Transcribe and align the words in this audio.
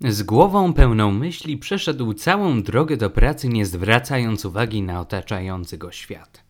Z 0.00 0.22
głową 0.22 0.72
pełną 0.72 1.12
myśli 1.12 1.56
przeszedł 1.56 2.14
całą 2.14 2.62
drogę 2.62 2.96
do 2.96 3.10
pracy, 3.10 3.48
nie 3.48 3.66
zwracając 3.66 4.44
uwagi 4.44 4.82
na 4.82 5.00
otaczający 5.00 5.78
go 5.78 5.92
świat. 5.92 6.44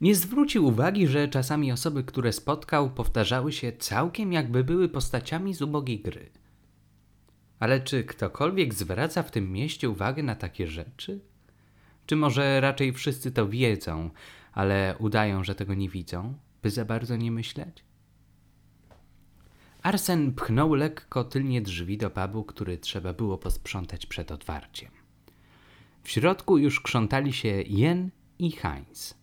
Nie 0.00 0.14
zwrócił 0.14 0.66
uwagi, 0.66 1.06
że 1.06 1.28
czasami 1.28 1.72
osoby, 1.72 2.04
które 2.04 2.32
spotkał, 2.32 2.90
powtarzały 2.90 3.52
się 3.52 3.72
całkiem 3.72 4.32
jakby 4.32 4.64
były 4.64 4.88
postaciami 4.88 5.54
z 5.54 5.62
ubogiej 5.62 6.00
gry. 6.00 6.30
Ale 7.58 7.80
czy 7.80 8.04
ktokolwiek 8.04 8.74
zwraca 8.74 9.22
w 9.22 9.30
tym 9.30 9.52
mieście 9.52 9.90
uwagę 9.90 10.22
na 10.22 10.34
takie 10.34 10.66
rzeczy? 10.66 11.20
Czy 12.06 12.16
może 12.16 12.60
raczej 12.60 12.92
wszyscy 12.92 13.32
to 13.32 13.48
wiedzą, 13.48 14.10
ale 14.52 14.94
udają, 14.98 15.44
że 15.44 15.54
tego 15.54 15.74
nie 15.74 15.88
widzą, 15.88 16.34
by 16.62 16.70
za 16.70 16.84
bardzo 16.84 17.16
nie 17.16 17.30
myśleć? 17.30 17.85
Arsen 19.86 20.32
pchnął 20.32 20.74
lekko 20.74 21.24
tylnie 21.24 21.62
drzwi 21.62 21.98
do 21.98 22.10
pubu, 22.10 22.44
który 22.44 22.78
trzeba 22.78 23.12
było 23.12 23.38
posprzątać 23.38 24.06
przed 24.06 24.32
otwarciem. 24.32 24.90
W 26.02 26.10
środku 26.10 26.58
już 26.58 26.80
krzątali 26.80 27.32
się 27.32 27.48
Jen 27.48 28.10
i 28.38 28.50
Heinz. 28.52 29.14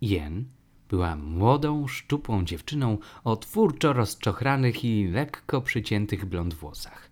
Jen 0.00 0.44
była 0.88 1.16
młodą, 1.16 1.86
szczupłą 1.86 2.44
dziewczyną 2.44 2.98
o 3.24 3.36
twórczo 3.36 3.92
rozczochranych 3.92 4.84
i 4.84 5.08
lekko 5.08 5.60
przyciętych 5.60 6.24
blond 6.24 6.54
włosach. 6.54 7.10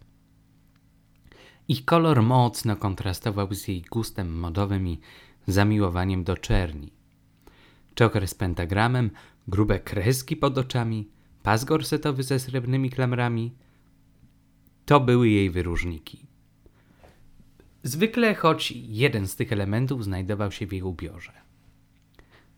Ich 1.68 1.84
kolor 1.84 2.22
mocno 2.22 2.76
kontrastował 2.76 3.54
z 3.54 3.68
jej 3.68 3.82
gustem 3.82 4.38
modowym 4.38 4.88
i 4.88 5.00
zamiłowaniem 5.46 6.24
do 6.24 6.36
czerni. 6.36 6.92
Czoker 7.94 8.28
z 8.28 8.34
pentagramem, 8.34 9.10
grube 9.48 9.80
kreski 9.80 10.36
pod 10.36 10.58
oczami, 10.58 11.19
pas 11.42 11.64
gorsetowy 11.64 12.22
ze 12.22 12.38
srebrnymi 12.38 12.90
klamrami. 12.90 13.54
To 14.86 15.00
były 15.00 15.28
jej 15.28 15.50
wyróżniki. 15.50 16.26
Zwykle 17.82 18.34
choć 18.34 18.72
jeden 18.76 19.28
z 19.28 19.36
tych 19.36 19.52
elementów 19.52 20.04
znajdował 20.04 20.52
się 20.52 20.66
w 20.66 20.72
jej 20.72 20.82
ubiorze. 20.82 21.32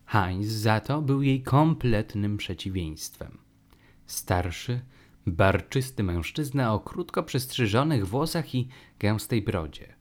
Heinz 0.06 0.46
za 0.46 0.80
to 0.80 1.02
był 1.02 1.22
jej 1.22 1.42
kompletnym 1.42 2.36
przeciwieństwem. 2.36 3.38
Starszy, 4.06 4.80
barczysty 5.26 6.02
mężczyzna 6.02 6.74
o 6.74 6.80
krótko 6.80 7.22
przystrzyżonych 7.22 8.06
włosach 8.06 8.54
i 8.54 8.68
gęstej 8.98 9.42
brodzie. 9.42 9.94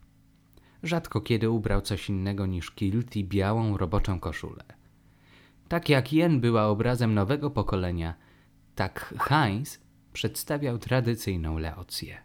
Rzadko 0.82 1.20
kiedy 1.20 1.50
ubrał 1.50 1.80
coś 1.80 2.08
innego 2.08 2.46
niż 2.46 2.70
kilt 2.70 3.16
i 3.16 3.24
białą 3.24 3.76
roboczą 3.76 4.20
koszulę. 4.20 4.64
Tak 5.68 5.88
jak 5.88 6.12
Jen 6.12 6.40
była 6.40 6.66
obrazem 6.66 7.14
nowego 7.14 7.50
pokolenia, 7.50 8.14
tak 8.74 9.14
Heinz 9.18 9.80
przedstawiał 10.12 10.78
tradycyjną 10.78 11.58
Leocję. 11.58 12.22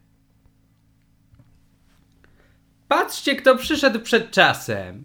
Patrzcie, 2.87 3.35
kto 3.35 3.57
przyszedł 3.57 3.99
przed 3.99 4.31
czasem! 4.31 5.03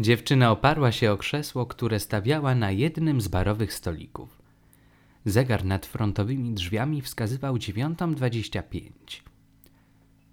Dziewczyna 0.00 0.50
oparła 0.50 0.92
się 0.92 1.12
o 1.12 1.16
krzesło, 1.16 1.66
które 1.66 2.00
stawiała 2.00 2.54
na 2.54 2.70
jednym 2.70 3.20
z 3.20 3.28
barowych 3.28 3.74
stolików. 3.74 4.42
Zegar 5.24 5.64
nad 5.64 5.86
frontowymi 5.86 6.54
drzwiami 6.54 7.02
wskazywał 7.02 7.58
dziewiątą 7.58 8.14
dwadzieścia 8.14 8.62
pięć. 8.62 9.24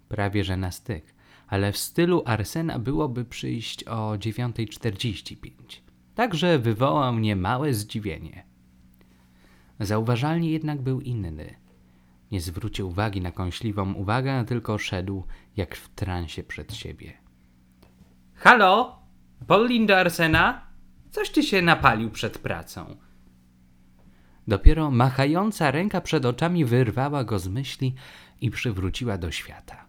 Prawie 0.08 0.44
że 0.44 0.56
na 0.56 0.70
styk, 0.70 1.14
ale 1.46 1.72
w 1.72 1.78
stylu 1.78 2.22
Arsena 2.26 2.78
byłoby 2.78 3.24
przyjść 3.24 3.84
o 3.84 4.18
dziewiątej 4.18 4.68
czterdzieści 4.68 5.36
pięć. 5.36 5.82
Także 6.14 6.58
wywołał 6.58 7.18
niemałe 7.18 7.74
zdziwienie. 7.74 8.51
Zauważalnie 9.80 10.50
jednak 10.50 10.82
był 10.82 11.00
inny. 11.00 11.56
Nie 12.30 12.40
zwrócił 12.40 12.88
uwagi 12.88 13.20
na 13.20 13.30
kąśliwą 13.30 13.92
uwagę, 13.92 14.44
tylko 14.44 14.78
szedł 14.78 15.24
jak 15.56 15.76
w 15.76 15.88
transie 15.88 16.42
przed 16.42 16.74
siebie. 16.74 17.12
Halo? 18.34 18.98
Paulin 19.46 19.86
do 19.86 19.98
Arsena? 19.98 20.66
Coś 21.10 21.30
ty 21.30 21.42
się 21.42 21.62
napalił 21.62 22.10
przed 22.10 22.38
pracą. 22.38 22.96
Dopiero 24.48 24.90
machająca 24.90 25.70
ręka 25.70 26.00
przed 26.00 26.24
oczami 26.24 26.64
wyrwała 26.64 27.24
go 27.24 27.38
z 27.38 27.48
myśli 27.48 27.94
i 28.40 28.50
przywróciła 28.50 29.18
do 29.18 29.30
świata. 29.30 29.84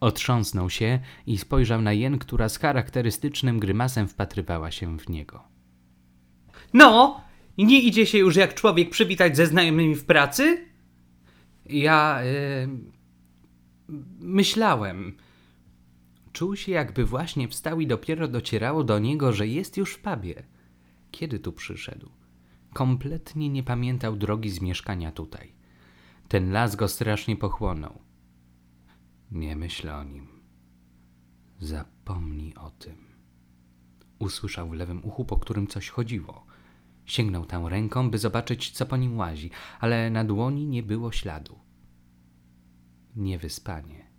Otrząsnął 0.00 0.70
się 0.70 0.98
i 1.26 1.38
spojrzał 1.38 1.82
na 1.82 1.92
Jen, 1.92 2.18
która 2.18 2.48
z 2.48 2.58
charakterystycznym 2.58 3.58
grymasem 3.58 4.08
wpatrywała 4.08 4.70
się 4.70 4.98
w 4.98 5.08
niego. 5.08 5.42
No, 6.72 7.20
nie 7.58 7.80
idzie 7.80 8.06
się 8.06 8.18
już 8.18 8.36
jak 8.36 8.54
człowiek 8.54 8.90
przywitać 8.90 9.36
ze 9.36 9.46
znajomymi 9.46 9.94
w 9.94 10.04
pracy? 10.04 10.66
Ja. 11.66 12.20
Yy, 12.24 12.68
myślałem. 14.20 15.16
Czuł 16.32 16.56
się, 16.56 16.72
jakby 16.72 17.04
właśnie 17.04 17.48
wstał 17.48 17.80
i 17.80 17.86
dopiero 17.86 18.28
docierało 18.28 18.84
do 18.84 18.98
niego, 18.98 19.32
że 19.32 19.46
jest 19.46 19.76
już 19.76 19.94
w 19.94 19.98
pubie. 19.98 20.42
Kiedy 21.10 21.38
tu 21.38 21.52
przyszedł? 21.52 22.10
Kompletnie 22.72 23.48
nie 23.48 23.62
pamiętał 23.62 24.16
drogi 24.16 24.50
z 24.50 24.60
mieszkania 24.60 25.12
tutaj. 25.12 25.52
Ten 26.28 26.52
las 26.52 26.76
go 26.76 26.88
strasznie 26.88 27.36
pochłonął. 27.36 27.98
Nie 29.30 29.56
myśl 29.56 29.88
o 29.88 30.04
nim. 30.04 30.28
Zapomnij 31.60 32.54
o 32.54 32.70
tym. 32.70 32.96
Usłyszał 34.18 34.68
w 34.68 34.72
lewym 34.72 35.04
uchu, 35.04 35.24
po 35.24 35.36
którym 35.36 35.66
coś 35.66 35.88
chodziło. 35.88 36.46
Sięgnął 37.04 37.44
tam 37.44 37.66
ręką, 37.66 38.10
by 38.10 38.18
zobaczyć, 38.18 38.70
co 38.70 38.86
po 38.86 38.96
nim 38.96 39.18
łazi, 39.18 39.50
ale 39.80 40.10
na 40.10 40.24
dłoni 40.24 40.66
nie 40.66 40.82
było 40.82 41.12
śladu. 41.12 41.58
Niewyspanie. 43.16 44.10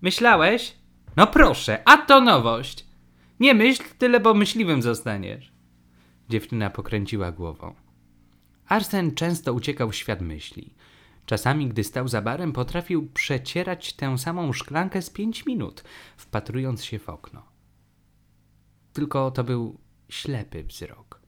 Myślałeś? 0.00 0.76
No 1.16 1.26
proszę, 1.26 1.82
a 1.88 1.98
to 1.98 2.20
nowość. 2.20 2.86
Nie 3.40 3.54
myśl 3.54 3.82
tyle, 3.98 4.20
bo 4.20 4.34
myśliwym 4.34 4.82
zostaniesz. 4.82 5.52
Dziewczyna 6.28 6.70
pokręciła 6.70 7.32
głową. 7.32 7.74
Arsen 8.68 9.14
często 9.14 9.52
uciekał 9.52 9.90
w 9.90 9.94
świat 9.94 10.20
myśli. 10.20 10.74
Czasami, 11.26 11.68
gdy 11.68 11.84
stał 11.84 12.08
za 12.08 12.22
barem, 12.22 12.52
potrafił 12.52 13.10
przecierać 13.10 13.92
tę 13.92 14.18
samą 14.18 14.52
szklankę 14.52 15.02
z 15.02 15.10
pięć 15.10 15.46
minut, 15.46 15.84
wpatrując 16.16 16.84
się 16.84 16.98
w 16.98 17.08
okno. 17.08 17.42
Tylko 18.92 19.30
to 19.30 19.44
był 19.44 19.80
ślepy 20.08 20.64
wzrok. 20.64 21.20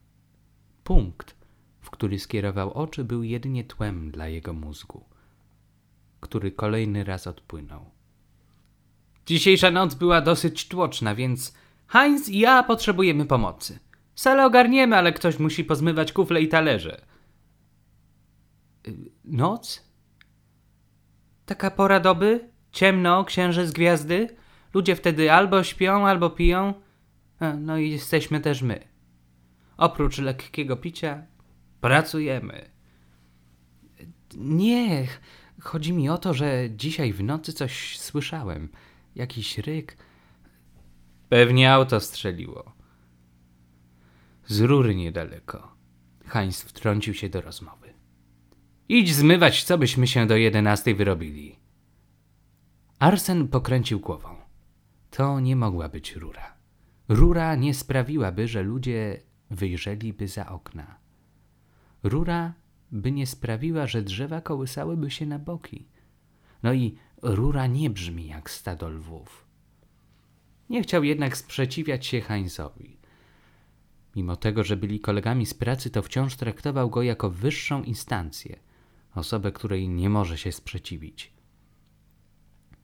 Punkt, 0.84 1.36
w 1.80 1.90
który 1.90 2.18
skierował 2.18 2.72
oczy, 2.72 3.04
był 3.04 3.22
jedynie 3.22 3.64
tłem 3.64 4.10
dla 4.10 4.28
jego 4.28 4.52
mózgu, 4.52 5.04
który 6.20 6.52
kolejny 6.52 7.04
raz 7.04 7.26
odpłynął. 7.26 7.90
Dzisiejsza 9.26 9.70
noc 9.70 9.94
była 9.94 10.20
dosyć 10.20 10.68
tłoczna, 10.68 11.14
więc 11.14 11.54
Heinz 11.86 12.28
i 12.28 12.38
ja 12.38 12.62
potrzebujemy 12.62 13.26
pomocy. 13.26 13.78
Salę 14.14 14.46
ogarniemy, 14.46 14.96
ale 14.96 15.12
ktoś 15.12 15.38
musi 15.38 15.64
pozmywać 15.64 16.12
kufle 16.12 16.42
i 16.42 16.48
talerze. 16.48 17.00
Noc? 19.24 19.88
Taka 21.46 21.70
pora 21.70 22.00
doby? 22.00 22.48
Ciemno, 22.72 23.24
księże 23.24 23.66
z 23.66 23.72
gwiazdy? 23.72 24.36
Ludzie 24.74 24.96
wtedy 24.96 25.32
albo 25.32 25.62
śpią, 25.62 26.06
albo 26.06 26.30
piją. 26.30 26.74
No 27.60 27.78
i 27.78 27.90
jesteśmy 27.90 28.40
też 28.40 28.62
my. 28.62 28.88
Oprócz 29.76 30.18
lekkiego 30.18 30.76
picia, 30.76 31.26
pracujemy. 31.80 32.70
Nie, 34.36 35.06
chodzi 35.60 35.92
mi 35.92 36.08
o 36.08 36.18
to, 36.18 36.34
że 36.34 36.70
dzisiaj 36.70 37.12
w 37.12 37.22
nocy 37.22 37.52
coś 37.52 37.98
słyszałem. 37.98 38.68
Jakiś 39.14 39.58
ryk. 39.58 39.96
Pewnie 41.28 41.72
auto 41.72 42.00
strzeliło. 42.00 42.72
Z 44.46 44.60
rury 44.60 44.94
niedaleko. 44.94 45.72
Heinz 46.26 46.62
wtrącił 46.62 47.14
się 47.14 47.28
do 47.28 47.40
rozmowy. 47.40 47.94
Idź 48.88 49.14
zmywać, 49.14 49.64
co 49.64 49.78
byśmy 49.78 50.06
się 50.06 50.26
do 50.26 50.36
jedenastej 50.36 50.94
wyrobili. 50.94 51.58
Arsen 52.98 53.48
pokręcił 53.48 54.00
głową. 54.00 54.36
To 55.10 55.40
nie 55.40 55.56
mogła 55.56 55.88
być 55.88 56.16
rura. 56.16 56.57
Rura 57.08 57.54
nie 57.54 57.74
sprawiłaby, 57.74 58.48
że 58.48 58.62
ludzie 58.62 59.22
wyjrzeliby 59.50 60.28
za 60.28 60.48
okna. 60.48 60.98
Rura 62.02 62.54
by 62.92 63.12
nie 63.12 63.26
sprawiła, 63.26 63.86
że 63.86 64.02
drzewa 64.02 64.40
kołysałyby 64.40 65.10
się 65.10 65.26
na 65.26 65.38
boki. 65.38 65.88
No 66.62 66.72
i 66.72 66.96
rura 67.22 67.66
nie 67.66 67.90
brzmi 67.90 68.26
jak 68.26 68.50
stado 68.50 68.88
lwów. 68.88 69.44
Nie 70.70 70.82
chciał 70.82 71.04
jednak 71.04 71.36
sprzeciwiać 71.36 72.06
się 72.06 72.20
Heinzowi. 72.20 72.98
Mimo 74.16 74.36
tego, 74.36 74.64
że 74.64 74.76
byli 74.76 75.00
kolegami 75.00 75.46
z 75.46 75.54
pracy, 75.54 75.90
to 75.90 76.02
wciąż 76.02 76.36
traktował 76.36 76.90
go 76.90 77.02
jako 77.02 77.30
wyższą 77.30 77.82
instancję, 77.82 78.58
osobę, 79.14 79.52
której 79.52 79.88
nie 79.88 80.10
może 80.10 80.38
się 80.38 80.52
sprzeciwić. 80.52 81.32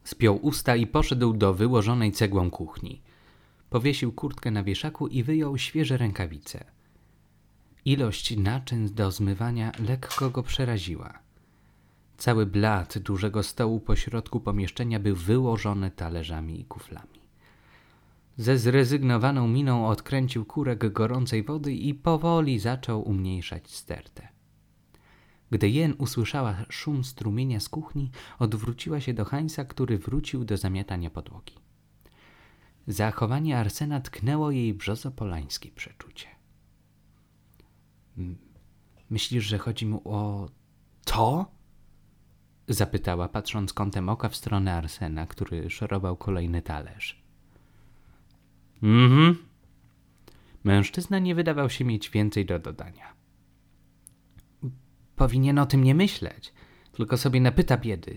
Spiął 0.05 0.47
usta 0.47 0.77
i 0.77 0.87
poszedł 0.87 1.33
do 1.33 1.55
wyłożonej 1.55 2.13
cegłą 2.13 2.51
kuchni. 2.51 3.03
Powiesił 3.75 4.13
kurtkę 4.13 4.51
na 4.51 4.63
wieszaku 4.63 5.09
i 5.09 5.23
wyjął 5.23 5.59
świeże 5.59 5.97
rękawice. 5.97 6.65
Ilość 7.85 8.37
naczyń 8.37 8.91
do 8.91 9.11
zmywania 9.11 9.73
lekko 9.89 10.31
go 10.31 10.43
przeraziła. 10.43 11.19
Cały 12.17 12.47
blat 12.47 12.99
dużego 12.99 13.43
stołu 13.43 13.81
pośrodku 13.81 14.41
pomieszczenia 14.41 15.01
był 15.01 15.17
wyłożony 15.17 15.91
talerzami 15.91 16.61
i 16.61 16.65
kuflami. 16.65 17.21
Ze 18.37 18.59
zrezygnowaną 18.59 19.49
miną 19.49 19.89
odkręcił 19.89 20.45
kurek 20.45 20.93
gorącej 20.93 21.43
wody 21.43 21.75
i 21.75 21.95
powoli 21.95 22.59
zaczął 22.59 23.03
umniejszać 23.03 23.71
stertę. 23.71 24.29
Gdy 25.51 25.71
Jen 25.71 25.95
usłyszała 25.99 26.57
szum 26.69 27.05
strumienia 27.05 27.61
z 27.61 27.69
kuchni, 27.69 28.11
odwróciła 28.39 29.01
się 29.01 29.15
do 29.15 29.25
Hańsa, 29.25 29.65
który 29.65 29.99
wrócił 29.99 30.45
do 30.45 30.57
zamiatania 30.57 31.11
podłogi. 31.11 31.64
Zachowanie 32.87 33.59
Arsena 33.59 34.01
tknęło 34.01 34.51
jej 34.51 34.75
brzozopolańskie 34.75 35.71
przeczucie. 35.71 36.27
Myślisz, 39.11 39.45
że 39.45 39.59
chodzi 39.59 39.87
mu 39.87 40.03
o 40.05 40.49
to? 41.05 41.55
Zapytała, 42.69 43.29
patrząc 43.29 43.73
kątem 43.73 44.09
oka 44.09 44.29
w 44.29 44.37
stronę 44.37 44.75
Arsena, 44.75 45.27
który 45.27 45.71
szorował 45.71 46.17
kolejny 46.17 46.63
talerz. 46.63 47.23
Mhm. 48.83 49.37
Mężczyzna 50.65 51.19
nie 51.19 51.35
wydawał 51.35 51.71
się 51.71 51.85
mieć 51.85 52.11
więcej 52.11 52.47
do 52.47 52.59
dodania. 52.59 53.15
Powinien 55.17 55.59
o 55.59 55.67
tym 55.67 55.85
nie 55.85 55.95
myśleć, 55.95 56.53
tylko 56.93 57.17
sobie 57.17 57.41
napyta 57.41 57.77
biedy. 57.77 58.17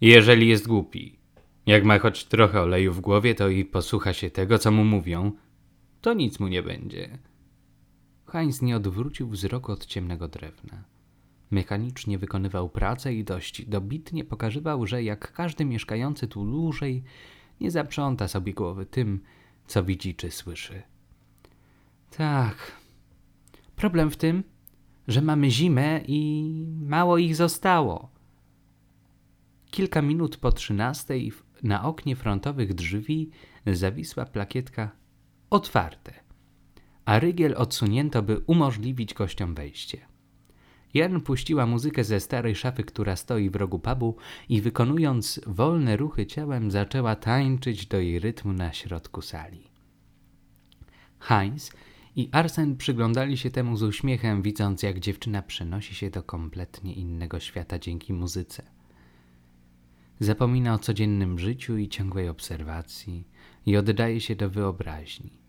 Jeżeli 0.00 0.48
jest 0.48 0.68
głupi, 0.68 1.18
jak 1.66 1.84
ma 1.84 1.98
choć 1.98 2.24
trochę 2.24 2.62
oleju 2.62 2.92
w 2.92 3.00
głowie, 3.00 3.34
to 3.34 3.48
i 3.48 3.64
posłucha 3.64 4.12
się 4.12 4.30
tego, 4.30 4.58
co 4.58 4.70
mu 4.70 4.84
mówią, 4.84 5.32
to 6.00 6.14
nic 6.14 6.40
mu 6.40 6.48
nie 6.48 6.62
będzie. 6.62 7.18
Heinz 8.26 8.62
nie 8.62 8.76
odwrócił 8.76 9.28
wzroku 9.28 9.72
od 9.72 9.86
ciemnego 9.86 10.28
drewna. 10.28 10.84
Mechanicznie 11.50 12.18
wykonywał 12.18 12.68
pracę 12.68 13.14
i 13.14 13.24
dość 13.24 13.64
dobitnie 13.64 14.24
pokazywał, 14.24 14.86
że 14.86 15.02
jak 15.02 15.32
każdy 15.32 15.64
mieszkający 15.64 16.28
tu 16.28 16.44
dłużej, 16.44 17.04
nie 17.60 17.70
zaprząta 17.70 18.28
sobie 18.28 18.54
głowy 18.54 18.86
tym, 18.86 19.20
co 19.66 19.84
widzi 19.84 20.14
czy 20.14 20.30
słyszy. 20.30 20.82
Tak. 22.16 22.72
Problem 23.76 24.10
w 24.10 24.16
tym, 24.16 24.42
że 25.08 25.22
mamy 25.22 25.50
zimę 25.50 26.00
i 26.06 26.52
mało 26.80 27.18
ich 27.18 27.36
zostało. 27.36 28.10
Kilka 29.70 30.02
minut 30.02 30.36
po 30.36 30.52
trzynastej 30.52 31.32
na 31.62 31.84
oknie 31.84 32.16
frontowych 32.16 32.74
drzwi 32.74 33.30
zawisła 33.66 34.24
plakietka 34.24 34.90
otwarte, 35.50 36.12
a 37.04 37.18
rygiel 37.18 37.54
odsunięto, 37.56 38.22
by 38.22 38.38
umożliwić 38.46 39.14
gościom 39.14 39.54
wejście. 39.54 39.98
Jan 40.94 41.20
puściła 41.20 41.66
muzykę 41.66 42.04
ze 42.04 42.20
starej 42.20 42.54
szafy, 42.54 42.84
która 42.84 43.16
stoi 43.16 43.50
w 43.50 43.56
rogu 43.56 43.78
pubu 43.78 44.16
i 44.48 44.60
wykonując 44.60 45.40
wolne 45.46 45.96
ruchy 45.96 46.26
ciałem 46.26 46.70
zaczęła 46.70 47.16
tańczyć 47.16 47.86
do 47.86 48.00
jej 48.00 48.18
rytmu 48.18 48.52
na 48.52 48.72
środku 48.72 49.22
sali. 49.22 49.62
Heinz 51.18 51.70
i 52.16 52.28
Arsen 52.32 52.76
przyglądali 52.76 53.36
się 53.36 53.50
temu 53.50 53.76
z 53.76 53.82
uśmiechem, 53.82 54.42
widząc 54.42 54.82
jak 54.82 55.00
dziewczyna 55.00 55.42
przenosi 55.42 55.94
się 55.94 56.10
do 56.10 56.22
kompletnie 56.22 56.94
innego 56.94 57.40
świata 57.40 57.78
dzięki 57.78 58.12
muzyce. 58.12 58.75
Zapomina 60.20 60.74
o 60.74 60.78
codziennym 60.78 61.38
życiu 61.38 61.76
i 61.76 61.88
ciągłej 61.88 62.28
obserwacji 62.28 63.28
i 63.66 63.76
oddaje 63.76 64.20
się 64.20 64.36
do 64.36 64.50
wyobraźni, 64.50 65.42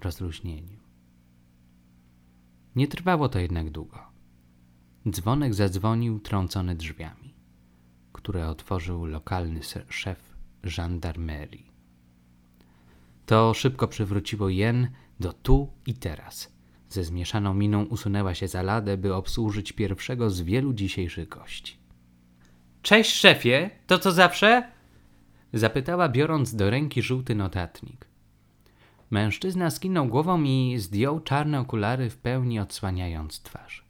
rozluźnieniu. 0.00 0.78
Nie 2.76 2.88
trwało 2.88 3.28
to 3.28 3.38
jednak 3.38 3.70
długo. 3.70 3.98
Dzwonek 5.10 5.54
zadzwonił 5.54 6.20
trącony 6.20 6.74
drzwiami, 6.74 7.34
które 8.12 8.48
otworzył 8.48 9.06
lokalny 9.06 9.60
szef 9.88 10.36
żandarmerii. 10.62 11.72
To 13.26 13.54
szybko 13.54 13.88
przywróciło 13.88 14.48
Jen 14.48 14.88
do 15.20 15.32
tu 15.32 15.70
i 15.86 15.94
teraz. 15.94 16.52
Ze 16.88 17.04
zmieszaną 17.04 17.54
miną 17.54 17.84
usunęła 17.84 18.34
się 18.34 18.48
za 18.48 18.62
ladę, 18.62 18.96
by 18.96 19.14
obsłużyć 19.14 19.72
pierwszego 19.72 20.30
z 20.30 20.40
wielu 20.40 20.72
dzisiejszych 20.72 21.28
gości. 21.28 21.81
Cześć, 22.82 23.12
szefie, 23.12 23.70
to 23.86 23.98
co 23.98 24.12
zawsze? 24.12 24.72
Zapytała, 25.52 26.08
biorąc 26.08 26.54
do 26.54 26.70
ręki 26.70 27.02
żółty 27.02 27.34
notatnik. 27.34 28.06
Mężczyzna 29.10 29.70
skinął 29.70 30.06
głową 30.06 30.42
i 30.42 30.78
zdjął 30.78 31.20
czarne 31.20 31.60
okulary 31.60 32.10
w 32.10 32.16
pełni 32.16 32.60
odsłaniając 32.60 33.42
twarz. 33.42 33.84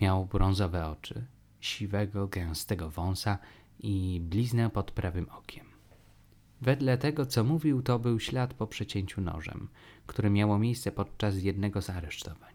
Miał 0.00 0.26
brązowe 0.26 0.88
oczy, 0.88 1.24
siwego, 1.60 2.28
gęstego 2.28 2.90
wąsa 2.90 3.38
i 3.78 4.20
bliznę 4.22 4.70
pod 4.70 4.90
prawym 4.90 5.26
okiem. 5.30 5.66
Wedle 6.60 6.98
tego, 6.98 7.26
co 7.26 7.44
mówił, 7.44 7.82
to 7.82 7.98
był 7.98 8.20
ślad 8.20 8.54
po 8.54 8.66
przecięciu 8.66 9.20
nożem, 9.20 9.68
które 10.06 10.30
miało 10.30 10.58
miejsce 10.58 10.92
podczas 10.92 11.42
jednego 11.42 11.82
z 11.82 11.90
aresztowań. 11.90 12.54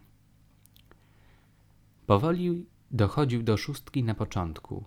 Powoli 2.06 2.66
dochodził 2.92 3.44
do 3.44 3.58
szóstki 3.58 4.04
na 4.04 4.14
początku. 4.14 4.86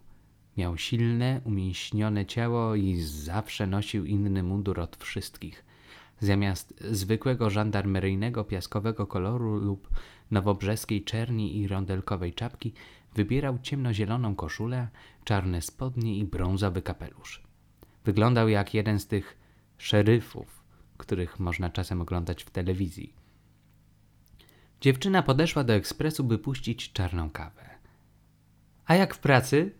Miał 0.56 0.79
silne, 0.79 1.41
umięśnione 1.44 2.26
ciało 2.26 2.75
i 2.75 2.97
zawsze 3.02 3.67
nosił 3.67 4.05
inny 4.05 4.43
mundur 4.43 4.81
od 4.81 4.97
wszystkich. 4.97 5.64
Zamiast 6.20 6.75
zwykłego 6.91 7.50
żandarmeryjnego 7.50 8.44
piaskowego 8.44 9.06
koloru 9.06 9.56
lub 9.56 9.88
nowobrzeskiej 10.31 11.05
czerni 11.05 11.58
i 11.58 11.69
rondelkowej 11.69 12.35
czapki, 12.35 12.73
wybierał 13.14 13.58
ciemnozieloną 13.58 14.35
koszulę, 14.35 14.88
czarne 15.25 15.62
spodnie 15.62 16.19
i 16.19 16.25
brązowy 16.25 16.82
kapelusz. 16.82 17.43
Wyglądał 18.05 18.49
jak 18.49 18.75
jeden 18.75 19.00
z 19.00 19.06
tych 19.06 19.37
szeryfów, 19.79 20.62
których 20.97 21.41
można 21.41 21.70
czasem 21.70 22.00
oglądać 22.00 22.44
w 22.44 22.50
telewizji. 22.50 23.12
Dziewczyna 24.81 25.23
podeszła 25.23 25.64
do 25.64 25.73
ekspresu, 25.73 26.25
by 26.25 26.38
puścić 26.38 26.93
czarną 26.93 27.31
kawę. 27.31 27.70
A 28.87 28.94
jak 28.94 29.14
w 29.14 29.19
pracy? 29.19 29.79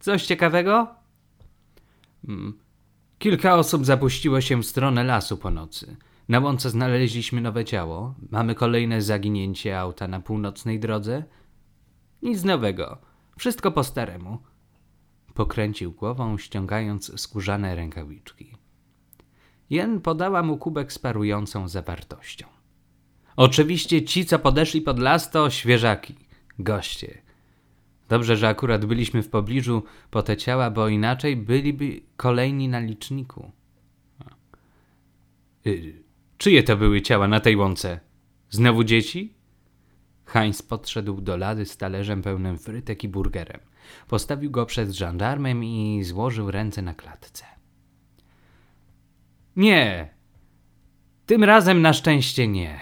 Coś 0.00 0.26
ciekawego? 0.26 0.94
Hmm. 2.26 2.58
Kilka 3.18 3.54
osób 3.54 3.86
zapuściło 3.86 4.40
się 4.40 4.62
w 4.62 4.66
stronę 4.66 5.04
lasu 5.04 5.36
po 5.36 5.50
nocy. 5.50 5.96
Na 6.28 6.40
łące 6.40 6.70
znaleźliśmy 6.70 7.40
nowe 7.40 7.64
ciało. 7.64 8.14
Mamy 8.30 8.54
kolejne 8.54 9.02
zaginięcie 9.02 9.78
auta 9.78 10.08
na 10.08 10.20
północnej 10.20 10.80
drodze. 10.80 11.24
Nic 12.22 12.44
nowego. 12.44 12.98
Wszystko 13.38 13.72
po 13.72 13.84
staremu. 13.84 14.38
Pokręcił 15.34 15.92
głową, 15.92 16.38
ściągając 16.38 17.20
skórzane 17.20 17.74
rękawiczki. 17.74 18.56
Jen 19.70 20.00
podała 20.00 20.42
mu 20.42 20.58
kubek 20.58 20.92
z 20.92 20.98
parującą 20.98 21.68
zawartością. 21.68 22.46
Oczywiście 23.36 24.04
ci, 24.04 24.26
co 24.26 24.38
podeszli 24.38 24.80
pod 24.80 24.98
las, 24.98 25.30
to 25.30 25.50
świeżaki, 25.50 26.14
goście. 26.58 27.22
Dobrze, 28.08 28.36
że 28.36 28.48
akurat 28.48 28.84
byliśmy 28.84 29.22
w 29.22 29.28
pobliżu 29.28 29.82
po 30.10 30.22
te 30.22 30.36
ciała, 30.36 30.70
bo 30.70 30.88
inaczej 30.88 31.36
byliby 31.36 32.00
kolejni 32.16 32.68
na 32.68 32.78
liczniku. 32.78 33.52
Y, 35.66 36.02
czyje 36.38 36.62
to 36.62 36.76
były 36.76 37.02
ciała 37.02 37.28
na 37.28 37.40
tej 37.40 37.56
łące? 37.56 38.00
Znowu 38.50 38.84
dzieci? 38.84 39.34
Heinz 40.26 40.62
podszedł 40.62 41.20
do 41.20 41.36
lady 41.36 41.66
z 41.66 41.76
talerzem 41.76 42.22
pełnym 42.22 42.58
frytek 42.58 43.04
i 43.04 43.08
burgerem. 43.08 43.60
Postawił 44.08 44.50
go 44.50 44.66
przed 44.66 44.90
żandarmem 44.90 45.64
i 45.64 46.04
złożył 46.04 46.50
ręce 46.50 46.82
na 46.82 46.94
klatce. 46.94 47.44
Nie. 49.56 50.14
Tym 51.26 51.44
razem 51.44 51.82
na 51.82 51.92
szczęście 51.92 52.48
nie. 52.48 52.80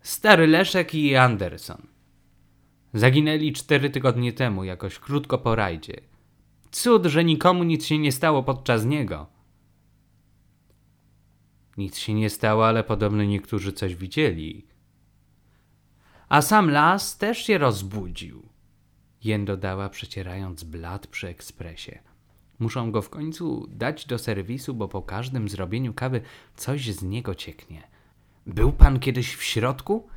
Stary 0.00 0.46
Leszek 0.46 0.94
i 0.94 1.16
Anderson. 1.16 1.93
Zaginęli 2.94 3.52
cztery 3.52 3.90
tygodnie 3.90 4.32
temu, 4.32 4.64
jakoś 4.64 4.98
krótko 4.98 5.38
po 5.38 5.54
rajdzie. 5.54 6.00
Cud, 6.70 7.06
że 7.06 7.24
nikomu 7.24 7.64
nic 7.64 7.86
się 7.86 7.98
nie 7.98 8.12
stało 8.12 8.42
podczas 8.42 8.84
niego. 8.84 9.26
Nic 11.76 11.98
się 11.98 12.14
nie 12.14 12.30
stało, 12.30 12.66
ale 12.66 12.84
podobno 12.84 13.24
niektórzy 13.24 13.72
coś 13.72 13.94
widzieli. 13.94 14.66
A 16.28 16.42
sam 16.42 16.70
las 16.70 17.18
też 17.18 17.38
się 17.38 17.58
rozbudził. 17.58 18.48
Jen 19.24 19.44
dodała, 19.44 19.88
przecierając 19.88 20.64
blat 20.64 21.06
przy 21.06 21.28
ekspresie. 21.28 21.98
Muszą 22.58 22.90
go 22.92 23.02
w 23.02 23.10
końcu 23.10 23.66
dać 23.70 24.06
do 24.06 24.18
serwisu, 24.18 24.74
bo 24.74 24.88
po 24.88 25.02
każdym 25.02 25.48
zrobieniu 25.48 25.94
kawy 25.94 26.20
coś 26.56 26.90
z 26.90 27.02
niego 27.02 27.34
cieknie. 27.34 27.82
Był 28.46 28.72
pan 28.72 29.00
kiedyś 29.00 29.34
w 29.34 29.42
środku? 29.42 30.08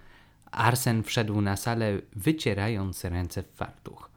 Arsen 0.58 1.04
wszedł 1.04 1.42
na 1.42 1.56
salę, 1.56 2.02
wycierając 2.16 3.06
ręce 3.06 3.44
w 3.44 3.52
fartuch. 3.52 4.12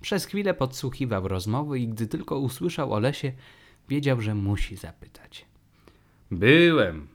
Przez 0.00 0.24
chwilę 0.24 0.54
podsłuchiwał 0.54 1.28
rozmowy 1.28 1.78
i 1.78 1.88
gdy 1.88 2.06
tylko 2.06 2.38
usłyszał 2.38 2.92
o 2.92 2.98
lesie, 2.98 3.32
wiedział, 3.88 4.20
że 4.20 4.34
musi 4.34 4.76
zapytać. 4.76 5.46
Byłem. 6.30 7.08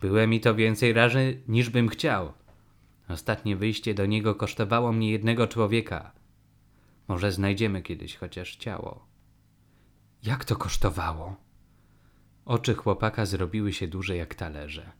Byłem 0.00 0.34
i 0.34 0.40
to 0.40 0.54
więcej 0.54 0.92
razy, 0.92 1.40
niż 1.48 1.70
bym 1.70 1.88
chciał. 1.88 2.32
Ostatnie 3.08 3.56
wyjście 3.56 3.94
do 3.94 4.06
niego 4.06 4.34
kosztowało 4.34 4.92
mnie 4.92 5.10
jednego 5.10 5.46
człowieka. 5.46 6.12
Może 7.08 7.32
znajdziemy 7.32 7.82
kiedyś 7.82 8.16
chociaż 8.16 8.56
ciało. 8.56 9.06
Jak 10.22 10.44
to 10.44 10.56
kosztowało? 10.56 11.36
Oczy 12.44 12.74
chłopaka 12.74 13.26
zrobiły 13.26 13.72
się 13.72 13.88
duże 13.88 14.16
jak 14.16 14.34
talerze. 14.34 14.92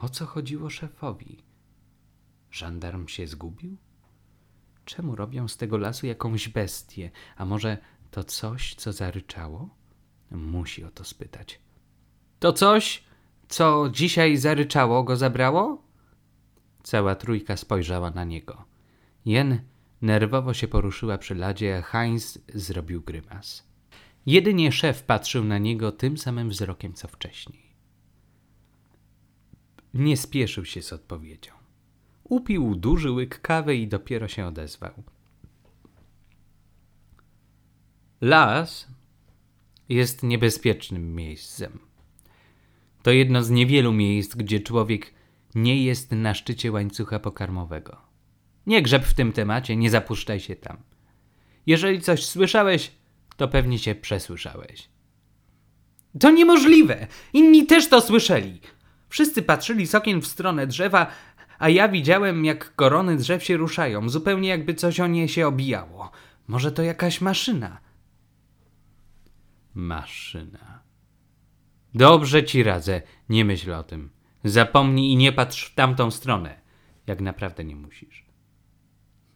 O 0.00 0.08
co 0.08 0.26
chodziło 0.26 0.70
szefowi? 0.70 1.53
Żandarm 2.54 3.08
się 3.08 3.26
zgubił? 3.26 3.76
Czemu 4.84 5.16
robią 5.16 5.48
z 5.48 5.56
tego 5.56 5.78
lasu 5.78 6.06
jakąś 6.06 6.48
bestię? 6.48 7.10
A 7.36 7.44
może 7.44 7.78
to 8.10 8.24
coś, 8.24 8.74
co 8.74 8.92
zaryczało? 8.92 9.68
Musi 10.30 10.84
o 10.84 10.90
to 10.90 11.04
spytać. 11.04 11.60
To 12.40 12.52
coś, 12.52 13.04
co 13.48 13.88
dzisiaj 13.92 14.36
zaryczało, 14.36 15.04
go 15.04 15.16
zabrało? 15.16 15.82
Cała 16.82 17.14
trójka 17.14 17.56
spojrzała 17.56 18.10
na 18.10 18.24
niego. 18.24 18.64
Jen 19.24 19.60
nerwowo 20.02 20.54
się 20.54 20.68
poruszyła 20.68 21.18
przy 21.18 21.34
ladzie, 21.34 21.78
a 21.78 21.82
Heinz 21.82 22.38
zrobił 22.54 23.02
grymas. 23.02 23.66
Jedynie 24.26 24.72
szef 24.72 25.02
patrzył 25.02 25.44
na 25.44 25.58
niego 25.58 25.92
tym 25.92 26.18
samym 26.18 26.48
wzrokiem, 26.48 26.94
co 26.94 27.08
wcześniej. 27.08 27.62
Nie 29.94 30.16
spieszył 30.16 30.64
się 30.64 30.82
z 30.82 30.92
odpowiedzią. 30.92 31.63
Upił 32.24 32.74
duży 32.74 33.10
łyk 33.10 33.40
kawy 33.40 33.76
i 33.76 33.88
dopiero 33.88 34.28
się 34.28 34.46
odezwał. 34.46 35.02
Las 38.20 38.88
jest 39.88 40.22
niebezpiecznym 40.22 41.14
miejscem. 41.14 41.78
To 43.02 43.10
jedno 43.10 43.42
z 43.42 43.50
niewielu 43.50 43.92
miejsc, 43.92 44.34
gdzie 44.34 44.60
człowiek 44.60 45.14
nie 45.54 45.84
jest 45.84 46.12
na 46.12 46.34
szczycie 46.34 46.72
łańcucha 46.72 47.18
pokarmowego. 47.18 47.96
Nie 48.66 48.82
grzeb 48.82 49.04
w 49.04 49.14
tym 49.14 49.32
temacie, 49.32 49.76
nie 49.76 49.90
zapuszczaj 49.90 50.40
się 50.40 50.56
tam. 50.56 50.76
Jeżeli 51.66 52.00
coś 52.00 52.26
słyszałeś, 52.26 52.92
to 53.36 53.48
pewnie 53.48 53.78
się 53.78 53.94
przesłyszałeś. 53.94 54.88
To 56.20 56.30
niemożliwe! 56.30 57.06
Inni 57.32 57.66
też 57.66 57.88
to 57.88 58.00
słyszeli. 58.00 58.60
Wszyscy 59.08 59.42
patrzyli 59.42 59.86
z 59.86 59.94
okien 59.94 60.20
w 60.20 60.26
stronę 60.26 60.66
drzewa, 60.66 61.06
a 61.64 61.68
ja 61.68 61.88
widziałem, 61.88 62.44
jak 62.44 62.74
korony 62.74 63.16
drzew 63.16 63.44
się 63.44 63.56
ruszają, 63.56 64.08
zupełnie 64.08 64.48
jakby 64.48 64.74
coś 64.74 65.00
o 65.00 65.06
nie 65.06 65.28
się 65.28 65.46
obijało. 65.46 66.10
Może 66.46 66.72
to 66.72 66.82
jakaś 66.82 67.20
maszyna. 67.20 67.80
Maszyna. 69.74 70.82
Dobrze 71.94 72.44
ci 72.44 72.62
radzę, 72.62 73.02
nie 73.28 73.44
myśl 73.44 73.72
o 73.72 73.82
tym. 73.82 74.10
Zapomnij 74.44 75.12
i 75.12 75.16
nie 75.16 75.32
patrz 75.32 75.70
w 75.70 75.74
tamtą 75.74 76.10
stronę, 76.10 76.60
jak 77.06 77.20
naprawdę 77.20 77.64
nie 77.64 77.76
musisz. 77.76 78.26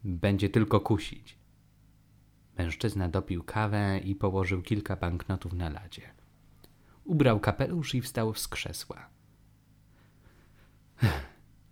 Będzie 0.03 0.49
tylko 0.49 0.79
kusić. 0.79 1.37
Mężczyzna 2.57 3.09
dopił 3.09 3.43
kawę 3.43 3.99
i 4.03 4.15
położył 4.15 4.61
kilka 4.61 4.95
banknotów 4.95 5.53
na 5.53 5.69
ladzie. 5.69 6.13
Ubrał 7.03 7.39
kapelusz 7.39 7.95
i 7.95 8.01
wstał 8.01 8.35
z 8.35 8.47
krzesła. 8.47 9.09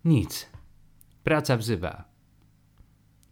Nic. 0.08 0.46
Praca 1.24 1.56
wzywa. 1.56 2.04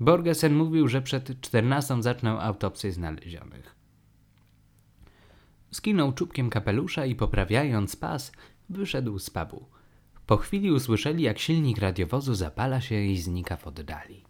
Borgesen 0.00 0.54
mówił, 0.54 0.88
że 0.88 1.02
przed 1.02 1.40
czternastą 1.40 2.02
zaczną 2.02 2.40
autopsję 2.40 2.92
znalezionych. 2.92 3.74
Skinął 5.70 6.12
czubkiem 6.12 6.50
kapelusza 6.50 7.06
i 7.06 7.14
poprawiając 7.14 7.96
pas, 7.96 8.32
wyszedł 8.68 9.18
z 9.18 9.30
pubu. 9.30 9.66
Po 10.26 10.36
chwili 10.36 10.72
usłyszeli, 10.72 11.22
jak 11.22 11.38
silnik 11.38 11.78
radiowozu 11.78 12.34
zapala 12.34 12.80
się 12.80 13.00
i 13.00 13.16
znika 13.18 13.56
w 13.56 13.66
oddali. 13.66 14.24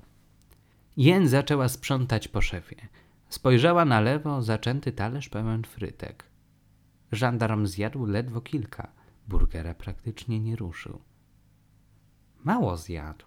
Jen 0.97 1.29
zaczęła 1.29 1.69
sprzątać 1.69 2.29
po 2.29 2.41
szefie. 2.41 2.89
Spojrzała 3.29 3.85
na 3.85 4.01
lewo, 4.01 4.43
zaczęty 4.43 4.93
talerz 4.93 5.29
pełen 5.29 5.65
frytek. 5.65 6.25
Żandarm 7.13 7.67
zjadł 7.67 8.07
ledwo 8.07 8.41
kilka. 8.41 8.93
Burgera 9.29 9.75
praktycznie 9.75 10.41
nie 10.41 10.57
ruszył. 10.57 11.01
Mało 12.47 12.77
zjadł. 12.77 13.25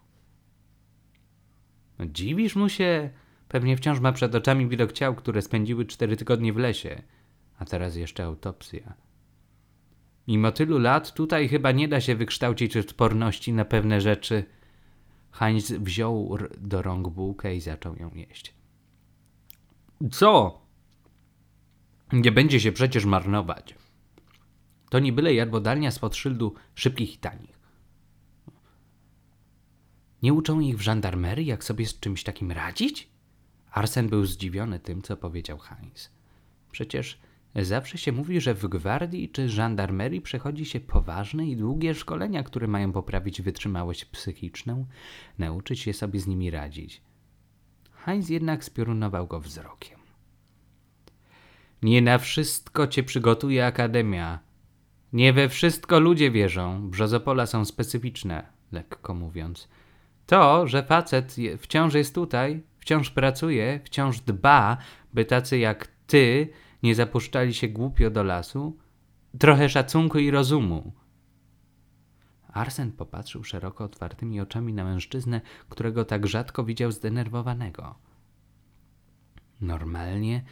No, 2.00 2.06
dziwisz 2.06 2.56
mu 2.56 2.70
się? 2.70 3.10
Pewnie 3.48 3.78
wciąż 3.78 4.00
ma 4.00 4.12
przed 4.12 4.36
oczami 4.36 4.68
widok 4.68 4.92
ciał, 4.92 5.16
które 5.16 5.42
spędziły 5.42 5.86
cztery 5.86 6.18
tygodnie 6.18 6.54
w 6.54 6.58
lesie, 6.58 7.02
a 7.58 7.66
teraz 7.66 7.96
jeszcze 7.96 8.24
autopsja. 8.24 8.94
Mimo 10.28 10.52
tylu 10.52 10.78
lat 10.78 11.14
tutaj 11.14 11.48
chyba 11.48 11.72
nie 11.72 11.88
da 11.88 12.02
się 12.02 12.16
wykształcić 12.16 12.78
odporności 12.78 13.54
na 13.54 13.66
pewne 13.66 14.02
rzeczy. 14.02 14.44
Heinz 15.32 15.72
wziął 15.72 16.38
do 16.58 16.82
rąk 16.82 17.10
bułkę 17.10 17.56
i 17.56 17.62
zaczął 17.62 17.96
ją 17.96 18.12
jeść. 18.16 18.54
Co? 20.12 20.62
Nie 22.14 22.32
będzie 22.32 22.60
się 22.60 22.72
przecież 22.72 23.06
marnować. 23.06 23.76
To 24.90 25.00
nie 25.00 25.14
byle 25.14 25.34
jadłodalnia 25.34 25.92
spod 25.92 26.16
szyldu 26.16 26.54
szybkich 26.76 27.16
i 27.16 27.18
tanich. 27.18 27.59
Nie 30.24 30.34
uczą 30.34 30.60
ich 30.60 30.78
w 30.78 30.82
żandarmerii, 30.82 31.46
jak 31.46 31.64
sobie 31.64 31.86
z 31.86 32.00
czymś 32.00 32.24
takim 32.24 32.52
radzić? 32.52 33.10
Arsen 33.72 34.10
był 34.10 34.26
zdziwiony 34.26 34.80
tym, 34.80 35.02
co 35.02 35.18
powiedział 35.18 35.58
Heinz. 35.58 36.12
Przecież 36.72 37.20
zawsze 37.56 37.98
się 37.98 38.12
mówi, 38.12 38.42
że 38.42 38.54
w 38.54 38.68
gwardii 38.68 39.30
czy 39.30 39.50
żandarmerii 39.50 40.22
przechodzi 40.22 40.66
się 40.66 40.80
poważne 40.80 41.48
i 41.48 41.58
długie 41.58 41.96
szkolenia, 41.96 42.44
które 42.44 42.68
mają 42.68 42.92
poprawić 42.92 43.42
wytrzymałość 43.42 44.06
psychiczną, 44.06 44.86
nauczyć 45.38 45.80
się 45.80 45.94
sobie 45.94 46.20
z 46.20 46.28
nimi 46.28 46.52
radzić. 46.52 47.02
Heinz 47.92 48.30
jednak 48.30 48.64
spiorunował 48.64 49.28
go 49.28 49.40
wzrokiem. 49.40 50.00
Nie 51.84 52.02
na 52.02 52.18
wszystko 52.18 52.88
cię 52.88 53.04
przygotuje 53.04 53.66
akademia. 53.66 54.40
Nie 55.14 55.34
we 55.34 55.50
wszystko 55.50 56.00
ludzie 56.00 56.32
wierzą. 56.32 56.90
Brzozopola 56.90 57.46
są 57.46 57.66
specyficzne, 57.66 58.48
lekko 58.72 59.14
mówiąc. 59.14 59.68
To, 60.30 60.68
że 60.68 60.84
facet 60.84 61.36
wciąż 61.58 61.94
jest 61.94 62.16
tutaj, 62.16 62.64
wciąż 62.78 63.10
pracuje, 63.10 63.80
wciąż 63.84 64.20
dba, 64.20 64.78
by 65.14 65.26
tacy 65.26 65.58
jak 65.58 65.88
ty 66.08 66.50
nie 66.84 66.96
zapuszczali 66.96 67.54
się 67.54 67.68
głupio 67.68 68.10
do 68.10 68.24
lasu, 68.24 68.78
trochę 69.40 69.70
szacunku 69.70 70.20
i 70.20 70.32
rozumu. 70.32 70.94
Arsen 72.48 72.92
popatrzył 72.92 73.44
szeroko 73.44 73.84
otwartymi 73.84 74.42
oczami 74.42 74.74
na 74.74 74.84
mężczyznę, 74.84 75.42
którego 75.70 76.06
tak 76.06 76.28
rzadko 76.28 76.64
widział 76.64 76.92
zdenerwowanego. 76.92 77.96
Normalnie 79.62 80.44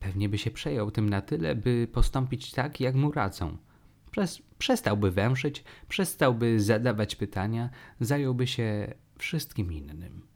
pewnie 0.00 0.28
by 0.28 0.38
się 0.38 0.50
przejął 0.50 0.90
tym 0.90 1.10
na 1.10 1.20
tyle, 1.20 1.54
by 1.54 1.88
postąpić 1.92 2.50
tak, 2.50 2.80
jak 2.80 2.94
mu 2.94 3.12
radzą. 3.12 3.56
przestałby 4.58 5.10
węszyć, 5.10 5.64
przestałby 5.88 6.60
zadawać 6.60 7.16
pytania, 7.16 7.70
zająłby 8.00 8.46
się 8.46 8.94
wszystkim 9.18 9.72
innym. 9.72 10.26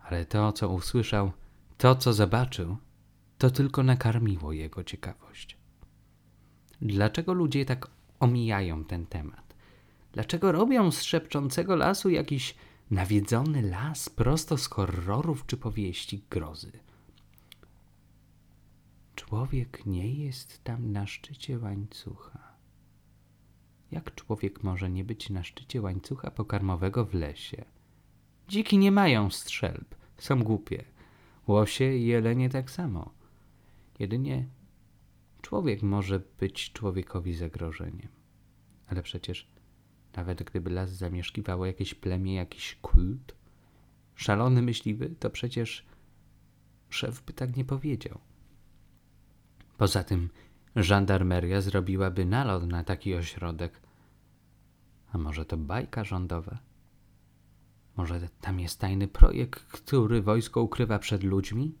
Ale 0.00 0.26
to, 0.26 0.52
co 0.52 0.68
usłyszał, 0.68 1.32
to, 1.78 1.94
co 1.94 2.12
zobaczył, 2.12 2.76
to 3.38 3.50
tylko 3.50 3.82
nakarmiło 3.82 4.52
jego 4.52 4.84
ciekawość. 4.84 5.56
Dlaczego 6.82 7.32
ludzie 7.32 7.64
tak 7.64 7.90
omijają 8.20 8.84
ten 8.84 9.06
temat? 9.06 9.54
Dlaczego 10.12 10.52
robią 10.52 10.90
z 10.90 11.02
szepczącego 11.02 11.76
lasu 11.76 12.10
jakiś 12.10 12.54
nawiedzony 12.90 13.62
las 13.62 14.08
prosto 14.08 14.58
z 14.58 14.66
horrorów 14.66 15.46
czy 15.46 15.56
powieści 15.56 16.22
grozy? 16.30 16.72
Człowiek 19.14 19.86
nie 19.86 20.14
jest 20.14 20.64
tam 20.64 20.92
na 20.92 21.06
szczycie 21.06 21.58
łańcucha. 21.58 22.50
Jak 23.90 24.14
człowiek 24.14 24.62
może 24.62 24.90
nie 24.90 25.04
być 25.04 25.30
na 25.30 25.44
szczycie 25.44 25.82
łańcucha 25.82 26.30
pokarmowego 26.30 27.04
w 27.04 27.14
lesie? 27.14 27.64
Dziki 28.50 28.78
nie 28.78 28.92
mają 28.92 29.30
strzelb, 29.30 29.94
są 30.18 30.42
głupie. 30.42 30.84
Łosie 31.46 31.94
i 31.94 32.06
jelenie 32.06 32.48
tak 32.48 32.70
samo. 32.70 33.10
Jedynie 33.98 34.46
człowiek 35.42 35.82
może 35.82 36.20
być 36.40 36.72
człowiekowi 36.72 37.34
zagrożeniem. 37.34 38.08
Ale 38.86 39.02
przecież 39.02 39.50
nawet 40.16 40.42
gdyby 40.42 40.70
las 40.70 40.90
zamieszkiwało 40.90 41.66
jakieś 41.66 41.94
plemię, 41.94 42.34
jakiś 42.34 42.78
kult, 42.82 43.34
szalony 44.14 44.62
myśliwy, 44.62 45.14
to 45.18 45.30
przecież 45.30 45.86
szef 46.88 47.22
by 47.22 47.32
tak 47.32 47.56
nie 47.56 47.64
powiedział. 47.64 48.18
Poza 49.78 50.04
tym 50.04 50.28
żandarmeria 50.76 51.60
zrobiłaby 51.60 52.24
nalot 52.24 52.66
na 52.66 52.84
taki 52.84 53.14
ośrodek. 53.14 53.80
A 55.12 55.18
może 55.18 55.44
to 55.44 55.56
bajka 55.56 56.04
rządowa? 56.04 56.69
Może 57.96 58.28
tam 58.40 58.60
jest 58.60 58.80
tajny 58.80 59.08
projekt, 59.08 59.64
który 59.64 60.22
wojsko 60.22 60.62
ukrywa 60.62 60.98
przed 60.98 61.24
ludźmi? 61.24 61.74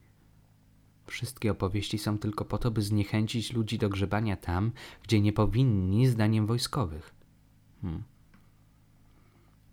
Wszystkie 1.06 1.50
opowieści 1.50 1.98
są 1.98 2.18
tylko 2.18 2.44
po 2.44 2.58
to, 2.58 2.70
by 2.70 2.82
zniechęcić 2.82 3.52
ludzi 3.52 3.78
do 3.78 3.88
grzebania 3.88 4.36
tam, 4.36 4.72
gdzie 5.02 5.20
nie 5.20 5.32
powinni, 5.32 6.06
zdaniem 6.06 6.46
wojskowych. 6.46 7.14
Hmm. 7.82 8.02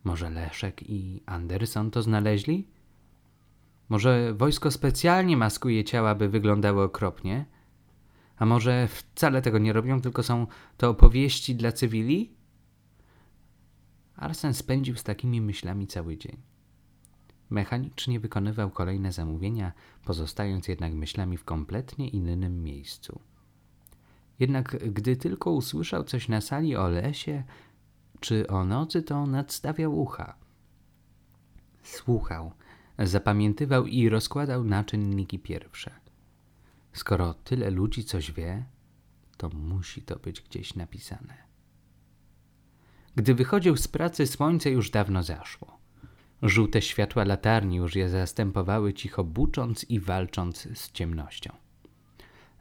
Może 0.03 0.29
Leszek 0.29 0.89
i 0.89 1.21
Anderson 1.25 1.91
to 1.91 2.01
znaleźli? 2.01 2.67
Może 3.89 4.33
wojsko 4.33 4.71
specjalnie 4.71 5.37
maskuje 5.37 5.83
ciała, 5.83 6.15
by 6.15 6.29
wyglądały 6.29 6.83
okropnie? 6.83 7.45
A 8.37 8.45
może 8.45 8.87
wcale 8.87 9.41
tego 9.41 9.57
nie 9.57 9.73
robią, 9.73 10.01
tylko 10.01 10.23
są 10.23 10.47
to 10.77 10.89
opowieści 10.89 11.55
dla 11.55 11.71
cywili? 11.71 12.36
Arsen 14.17 14.53
spędził 14.53 14.95
z 14.95 15.03
takimi 15.03 15.41
myślami 15.41 15.87
cały 15.87 16.17
dzień. 16.17 16.37
Mechanicznie 17.49 18.19
wykonywał 18.19 18.71
kolejne 18.71 19.11
zamówienia, 19.11 19.71
pozostając 20.05 20.67
jednak 20.67 20.93
myślami 20.93 21.37
w 21.37 21.43
kompletnie 21.43 22.09
innym 22.09 22.63
miejscu. 22.63 23.19
Jednak 24.39 24.91
gdy 24.93 25.17
tylko 25.17 25.51
usłyszał 25.51 26.03
coś 26.03 26.27
na 26.27 26.41
sali 26.41 26.75
o 26.75 26.87
lesie 26.87 27.43
czy 28.19 28.47
o 28.47 28.65
nocy, 28.65 29.03
to 29.03 29.25
nadstawiał 29.25 29.99
ucha. 29.99 30.35
Słuchał, 31.83 32.51
zapamiętywał 32.99 33.85
i 33.85 34.09
rozkładał 34.09 34.63
na 34.63 34.83
czynniki 34.83 35.39
pierwsze. 35.39 35.91
Skoro 36.93 37.33
tyle 37.33 37.69
ludzi 37.69 38.03
coś 38.03 38.31
wie, 38.31 38.65
to 39.37 39.49
musi 39.49 40.01
to 40.01 40.19
być 40.19 40.41
gdzieś 40.41 40.75
napisane. 40.75 41.46
Gdy 43.17 43.35
wychodził 43.35 43.77
z 43.77 43.87
pracy, 43.87 44.27
słońce 44.27 44.69
już 44.71 44.89
dawno 44.89 45.23
zaszło. 45.23 45.77
Żółte 46.41 46.81
światła 46.81 47.23
latarni 47.23 47.75
już 47.75 47.95
je 47.95 48.09
zastępowały 48.09 48.93
cicho 48.93 49.23
bucząc 49.23 49.83
i 49.83 49.99
walcząc 49.99 50.67
z 50.73 50.91
ciemnością. 50.91 51.53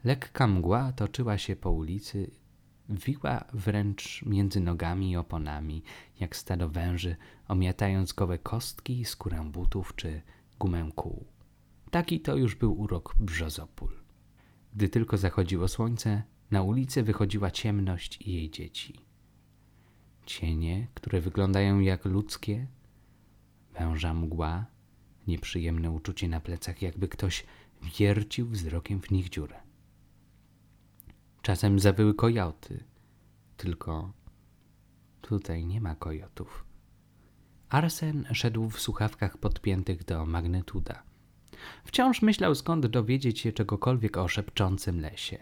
Lekka 0.04 0.46
mgła 0.46 0.92
toczyła 0.92 1.38
się 1.38 1.56
po 1.56 1.70
ulicy, 1.70 2.30
wiła 2.88 3.44
wręcz 3.52 4.22
między 4.26 4.60
nogami 4.60 5.10
i 5.10 5.16
oponami, 5.16 5.82
jak 6.20 6.36
stado 6.36 6.68
węży, 6.68 7.16
omiatając 7.48 8.12
gołe 8.12 8.38
kostki, 8.38 9.04
skórę 9.04 9.44
butów 9.52 9.94
czy 9.96 10.22
gumę 10.58 10.90
kół. 10.94 11.26
Taki 11.90 12.20
to 12.20 12.36
już 12.36 12.54
był 12.54 12.80
urok 12.80 13.14
brzozopól. 13.20 13.92
Gdy 14.74 14.88
tylko 14.88 15.16
zachodziło 15.16 15.68
słońce, 15.68 16.22
na 16.50 16.62
ulicę 16.62 17.02
wychodziła 17.02 17.50
ciemność 17.50 18.18
i 18.22 18.32
jej 18.32 18.50
dzieci. 18.50 19.05
Cienie, 20.26 20.86
które 20.94 21.20
wyglądają 21.20 21.80
jak 21.80 22.04
ludzkie, 22.04 22.66
węża 23.78 24.14
mgła, 24.14 24.66
nieprzyjemne 25.26 25.90
uczucie 25.90 26.28
na 26.28 26.40
plecach, 26.40 26.82
jakby 26.82 27.08
ktoś 27.08 27.44
wiercił 27.82 28.48
wzrokiem 28.48 29.00
w 29.00 29.10
nich 29.10 29.28
dziurę. 29.28 29.60
Czasem 31.42 31.80
zawyły 31.80 32.14
kojoty, 32.14 32.84
tylko 33.56 34.12
tutaj 35.20 35.66
nie 35.66 35.80
ma 35.80 35.94
kojotów. 35.94 36.64
Arsen 37.68 38.26
szedł 38.32 38.70
w 38.70 38.80
słuchawkach 38.80 39.38
podpiętych 39.38 40.04
do 40.04 40.26
magnetuda. 40.26 41.02
Wciąż 41.84 42.22
myślał, 42.22 42.54
skąd 42.54 42.86
dowiedzieć 42.86 43.40
się 43.40 43.52
czegokolwiek 43.52 44.16
o 44.16 44.28
szepczącym 44.28 45.00
lesie. 45.00 45.38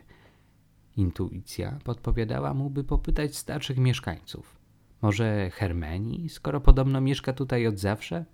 Intuicja 0.97 1.79
podpowiadała 1.85 2.55
mu, 2.55 2.71
by 2.71 2.85
popytać 2.85 3.37
starszych 3.37 3.79
mieszkańców. 3.79 4.64
Może 5.05 5.51
Hermenii, 5.51 6.29
skoro 6.29 6.61
podobno 6.61 7.01
mieszka 7.01 7.33
tutaj 7.33 7.67
od 7.67 7.79
zawsze? 7.79 8.25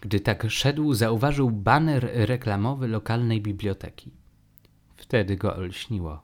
Gdy 0.00 0.20
tak 0.20 0.50
szedł, 0.50 0.94
zauważył 0.94 1.50
baner 1.50 2.10
reklamowy 2.12 2.88
lokalnej 2.88 3.40
biblioteki. 3.40 4.12
Wtedy 4.96 5.36
go 5.36 5.56
olśniło. 5.56 6.22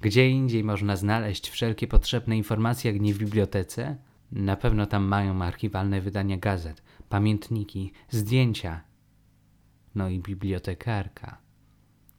Gdzie 0.00 0.30
indziej 0.30 0.64
można 0.64 0.96
znaleźć 0.96 1.50
wszelkie 1.50 1.86
potrzebne 1.86 2.36
informacje, 2.36 2.92
jak 2.92 3.00
nie 3.00 3.14
w 3.14 3.18
bibliotece? 3.18 3.96
Na 4.32 4.56
pewno 4.56 4.86
tam 4.86 5.04
mają 5.04 5.42
archiwalne 5.42 6.00
wydania 6.00 6.36
gazet, 6.36 6.82
pamiętniki, 7.08 7.92
zdjęcia. 8.08 8.80
No 9.94 10.08
i 10.08 10.20
bibliotekarka. 10.20 11.38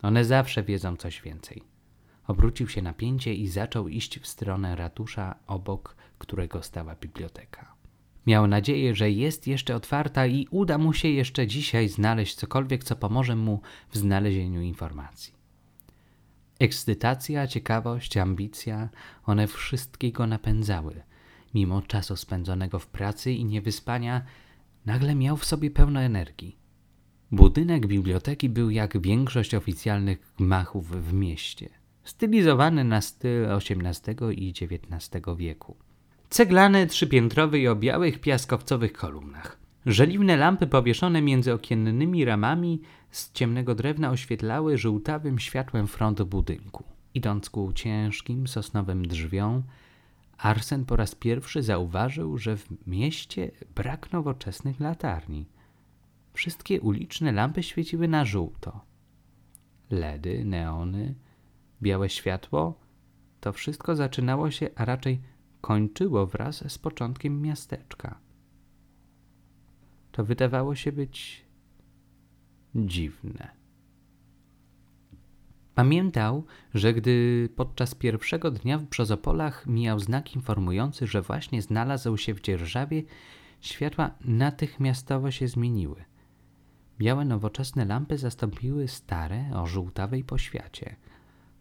One 0.02 0.26
zawsze 0.26 0.64
wiedzą 0.64 0.96
coś 0.96 1.22
więcej. 1.22 1.64
Obrócił 2.28 2.68
się 2.68 2.82
na 2.82 2.94
pięcie 2.94 3.34
i 3.34 3.48
zaczął 3.48 3.88
iść 3.88 4.20
w 4.20 4.28
stronę 4.28 4.76
ratusza, 4.76 5.36
obok 5.48 5.96
którego 6.22 6.64
stała 6.64 6.96
biblioteka. 6.96 7.76
Miał 8.28 8.48
nadzieję, 8.48 8.96
że 8.96 9.12
jest 9.12 9.48
jeszcze 9.48 9.76
otwarta 9.76 10.28
i 10.28 10.48
uda 10.52 10.78
mu 10.78 10.94
się 10.94 11.08
jeszcze 11.08 11.48
dzisiaj 11.48 11.90
znaleźć 11.90 12.36
cokolwiek, 12.36 12.84
co 12.84 12.96
pomoże 12.96 13.36
mu 13.36 13.62
w 13.90 13.98
znalezieniu 13.98 14.62
informacji. 14.62 15.34
Ekscytacja, 16.60 17.48
ciekawość, 17.48 18.18
ambicja, 18.18 18.90
one 19.26 19.48
wszystkie 19.48 20.12
go 20.12 20.28
napędzały. 20.28 21.02
Mimo 21.54 21.82
czasu 21.82 22.16
spędzonego 22.16 22.80
w 22.80 22.88
pracy 22.88 23.32
i 23.32 23.46
niewyspania, 23.46 24.22
nagle 24.86 25.16
miał 25.16 25.38
w 25.38 25.46
sobie 25.46 25.72
pełno 25.72 26.00
energii. 26.00 26.58
Budynek 27.32 27.88
biblioteki 27.88 28.50
był 28.50 28.70
jak 28.70 29.02
większość 29.02 29.56
oficjalnych 29.56 30.34
gmachów 30.38 30.90
w 30.90 31.14
mieście, 31.14 31.70
stylizowany 32.04 32.84
na 32.84 33.02
styl 33.02 33.46
XVIII 33.52 34.48
i 34.48 34.50
XIX 34.50 35.22
wieku. 35.38 35.78
Ceglany, 36.32 36.88
trzypiętrowy 36.88 37.60
i 37.60 37.68
o 37.68 37.76
białych, 37.76 38.22
piaskowcowych 38.22 38.94
kolumnach. 38.94 39.58
Żeliwne 39.86 40.38
lampy 40.38 40.68
powieszone 40.68 41.22
między 41.22 41.54
okiennymi 41.54 42.26
ramami 42.26 42.82
z 43.10 43.32
ciemnego 43.32 43.76
drewna 43.76 44.10
oświetlały 44.10 44.78
żółtawym 44.78 45.40
światłem 45.40 45.88
front 45.88 46.22
budynku. 46.22 46.84
Idąc 47.14 47.50
ku 47.50 47.74
ciężkim, 47.74 48.48
sosnowym 48.48 49.08
drzwiom, 49.08 49.64
Arsen 50.38 50.86
po 50.86 50.96
raz 50.96 51.16
pierwszy 51.16 51.64
zauważył, 51.64 52.38
że 52.38 52.58
w 52.58 52.88
mieście 52.88 53.52
brak 53.76 54.12
nowoczesnych 54.12 54.80
latarni. 54.80 55.46
Wszystkie 56.34 56.82
uliczne 56.82 57.32
lampy 57.32 57.64
świeciły 57.64 58.08
na 58.08 58.26
żółto. 58.26 58.82
LEDy, 59.90 60.46
neony, 60.46 61.16
białe 61.82 62.10
światło 62.10 62.80
to 63.42 63.54
wszystko 63.54 63.96
zaczynało 63.96 64.52
się, 64.52 64.70
a 64.76 64.86
raczej 64.86 65.22
kończyło 65.62 66.28
wraz 66.28 66.72
z 66.72 66.78
początkiem 66.78 67.42
miasteczka. 67.42 68.20
To 70.12 70.24
wydawało 70.24 70.76
się 70.76 70.92
być 70.92 71.46
dziwne. 72.76 73.62
Pamiętał, 75.76 76.46
że 76.74 76.94
gdy 76.94 77.50
podczas 77.56 77.96
pierwszego 77.96 78.52
dnia 78.52 78.78
w 78.78 78.84
Brzozopolach 78.84 79.68
mijał 79.68 80.00
znak 80.00 80.36
informujący, 80.36 81.08
że 81.08 81.22
właśnie 81.22 81.62
znalazł 81.62 82.18
się 82.18 82.34
w 82.34 82.42
dzierżawie, 82.42 83.04
światła 83.62 84.12
natychmiastowo 84.26 85.32
się 85.32 85.48
zmieniły. 85.48 86.04
Białe 87.00 87.26
nowoczesne 87.26 87.86
lampy 87.86 88.18
zastąpiły 88.18 88.88
stare 88.88 89.56
o 89.56 89.68
żółtawej 89.68 90.24
poświacie. 90.24 90.96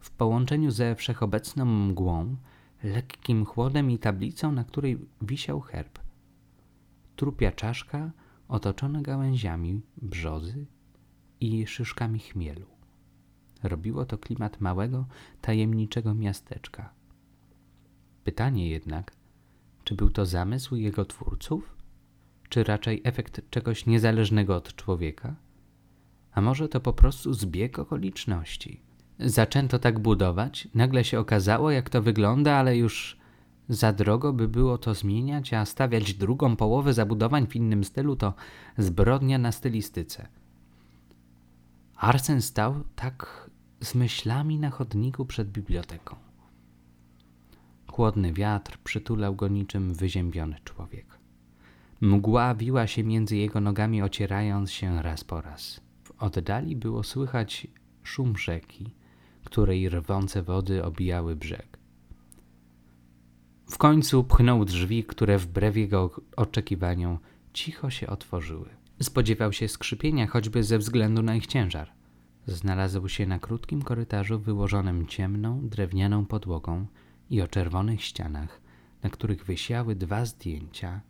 W 0.00 0.10
połączeniu 0.10 0.70
ze 0.70 0.94
wszechobecną 0.94 1.64
mgłą, 1.64 2.36
lekkim 2.82 3.44
chłodem 3.44 3.90
i 3.90 3.98
tablicą, 3.98 4.52
na 4.52 4.64
której 4.64 4.98
wisiał 5.22 5.60
herb. 5.60 5.98
Trupia 7.16 7.52
czaszka 7.52 8.10
otoczona 8.48 9.02
gałęziami 9.02 9.80
brzozy 9.96 10.66
i 11.40 11.66
szyszkami 11.66 12.18
chmielu. 12.18 12.66
Robiło 13.62 14.04
to 14.04 14.18
klimat 14.18 14.60
małego, 14.60 15.06
tajemniczego 15.40 16.14
miasteczka. 16.14 16.94
Pytanie 18.24 18.70
jednak, 18.70 19.16
czy 19.84 19.94
był 19.94 20.10
to 20.10 20.26
zamysł 20.26 20.76
jego 20.76 21.04
twórców, 21.04 21.76
czy 22.48 22.64
raczej 22.64 23.00
efekt 23.04 23.50
czegoś 23.50 23.86
niezależnego 23.86 24.56
od 24.56 24.74
człowieka? 24.76 25.36
A 26.32 26.40
może 26.40 26.68
to 26.68 26.80
po 26.80 26.92
prostu 26.92 27.34
zbieg 27.34 27.78
okoliczności? 27.78 28.80
Zaczęto 29.24 29.78
tak 29.78 29.98
budować, 29.98 30.68
nagle 30.74 31.04
się 31.04 31.18
okazało, 31.18 31.70
jak 31.70 31.90
to 31.90 32.02
wygląda, 32.02 32.54
ale 32.54 32.76
już 32.76 33.16
za 33.68 33.92
drogo 33.92 34.32
by 34.32 34.48
było 34.48 34.78
to 34.78 34.94
zmieniać, 34.94 35.54
a 35.54 35.64
stawiać 35.64 36.14
drugą 36.14 36.56
połowę 36.56 36.92
zabudowań 36.92 37.46
w 37.46 37.56
innym 37.56 37.84
stylu 37.84 38.16
to 38.16 38.34
zbrodnia 38.78 39.38
na 39.38 39.52
stylistyce. 39.52 40.28
Arsen 41.96 42.42
stał 42.42 42.84
tak 42.96 43.50
z 43.80 43.94
myślami 43.94 44.58
na 44.58 44.70
chodniku 44.70 45.26
przed 45.26 45.50
biblioteką. 45.50 46.16
Chłodny 47.86 48.32
wiatr 48.32 48.78
przytulał 48.84 49.34
go 49.34 49.48
niczym 49.48 49.94
wyziębiony 49.94 50.56
człowiek. 50.64 51.18
Mgła 52.00 52.54
wiła 52.54 52.86
się 52.86 53.04
między 53.04 53.36
jego 53.36 53.60
nogami, 53.60 54.02
ocierając 54.02 54.70
się 54.70 55.02
raz 55.02 55.24
po 55.24 55.40
raz. 55.40 55.80
W 56.04 56.22
oddali 56.22 56.76
było 56.76 57.02
słychać 57.02 57.66
szum 58.02 58.36
rzeki, 58.36 58.90
której 59.44 59.88
rwące 59.88 60.42
wody 60.42 60.84
obijały 60.84 61.36
brzeg. 61.36 61.78
W 63.70 63.78
końcu 63.78 64.24
pchnął 64.24 64.64
drzwi, 64.64 65.04
które 65.04 65.38
wbrew 65.38 65.76
jego 65.76 66.10
oczekiwaniom 66.36 67.18
cicho 67.52 67.90
się 67.90 68.06
otworzyły. 68.06 68.68
Spodziewał 69.02 69.52
się 69.52 69.68
skrzypienia, 69.68 70.26
choćby 70.26 70.64
ze 70.64 70.78
względu 70.78 71.22
na 71.22 71.34
ich 71.34 71.46
ciężar. 71.46 71.92
Znalazł 72.46 73.08
się 73.08 73.26
na 73.26 73.38
krótkim 73.38 73.82
korytarzu 73.82 74.38
wyłożonym 74.38 75.06
ciemną, 75.06 75.68
drewnianą 75.68 76.26
podłogą 76.26 76.86
i 77.30 77.42
o 77.42 77.48
czerwonych 77.48 78.02
ścianach, 78.02 78.60
na 79.02 79.10
których 79.10 79.44
wysiały 79.44 79.94
dwa 79.94 80.24
zdjęcia, 80.24 81.00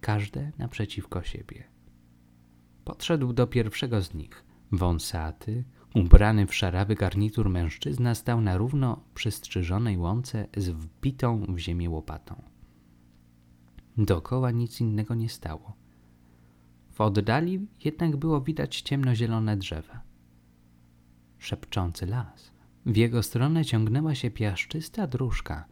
każde 0.00 0.52
naprzeciwko 0.58 1.22
siebie. 1.22 1.64
Podszedł 2.84 3.32
do 3.32 3.46
pierwszego 3.46 4.02
z 4.02 4.14
nich. 4.14 4.44
Wąsaty, 4.72 5.64
ubrany 5.94 6.46
w 6.46 6.54
szarawy 6.54 6.94
garnitur 6.94 7.50
mężczyzna 7.50 8.14
stał 8.14 8.40
na 8.40 8.56
równo 8.56 9.00
przystrzyżonej 9.14 9.98
łące 9.98 10.46
z 10.56 10.68
wbitą 10.68 11.44
w 11.48 11.58
ziemię 11.58 11.90
łopatą. 11.90 12.42
Dookoła 13.98 14.50
nic 14.50 14.80
innego 14.80 15.14
nie 15.14 15.28
stało. 15.28 15.76
W 16.92 17.00
oddali 17.00 17.66
jednak 17.84 18.16
było 18.16 18.40
widać 18.40 18.80
ciemnozielone 18.80 19.56
drzewa. 19.56 20.00
Szepczący 21.38 22.06
las. 22.06 22.52
W 22.86 22.96
jego 22.96 23.22
stronę 23.22 23.64
ciągnęła 23.64 24.14
się 24.14 24.30
piaszczysta 24.30 25.06
dróżka, 25.06 25.64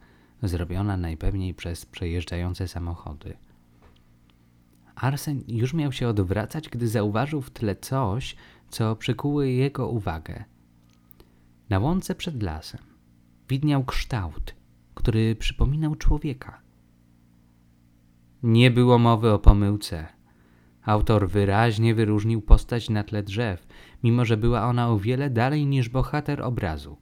zrobiona 0.43 0.97
najpewniej 0.97 1.53
przez 1.53 1.85
przejeżdżające 1.85 2.67
samochody. 2.67 3.37
Arsen 4.95 5.43
już 5.47 5.73
miał 5.73 5.91
się 5.91 6.07
odwracać, 6.07 6.69
gdy 6.69 6.87
zauważył 6.87 7.41
w 7.41 7.49
tle 7.49 7.75
coś, 7.75 8.35
co 8.69 8.95
przykuło 8.95 9.43
jego 9.43 9.89
uwagę. 9.89 10.43
Na 11.69 11.79
łące 11.79 12.15
przed 12.15 12.43
lasem 12.43 12.81
widniał 13.49 13.85
kształt, 13.85 14.55
który 14.93 15.35
przypominał 15.35 15.95
człowieka. 15.95 16.61
Nie 18.43 18.71
było 18.71 18.99
mowy 18.99 19.31
o 19.31 19.39
pomyłce. 19.39 20.07
Autor 20.83 21.29
wyraźnie 21.29 21.95
wyróżnił 21.95 22.41
postać 22.41 22.89
na 22.89 23.03
tle 23.03 23.23
drzew, 23.23 23.67
mimo 24.03 24.25
że 24.25 24.37
była 24.37 24.63
ona 24.63 24.89
o 24.89 24.99
wiele 24.99 25.29
dalej 25.29 25.65
niż 25.65 25.89
bohater 25.89 26.41
obrazu. 26.41 26.97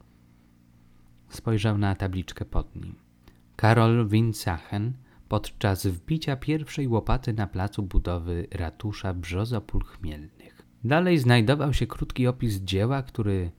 Spojrzał 1.28 1.78
na 1.78 1.94
tabliczkę 1.94 2.44
pod 2.44 2.76
nim. 2.76 2.94
Karol 3.56 4.08
Winsachen 4.08 4.92
podczas 5.28 5.86
wbicia 5.86 6.36
pierwszej 6.36 6.88
łopaty 6.88 7.32
na 7.32 7.46
placu 7.46 7.82
budowy 7.82 8.46
ratusza 8.50 9.14
Brzozopól 9.14 9.84
Chmielnych. 9.84 10.55
Dalej 10.86 11.18
znajdował 11.18 11.72
się 11.72 11.86
krótki 11.86 12.26
opis 12.26 12.54
dzieła, 12.54 13.02
który 13.02 13.50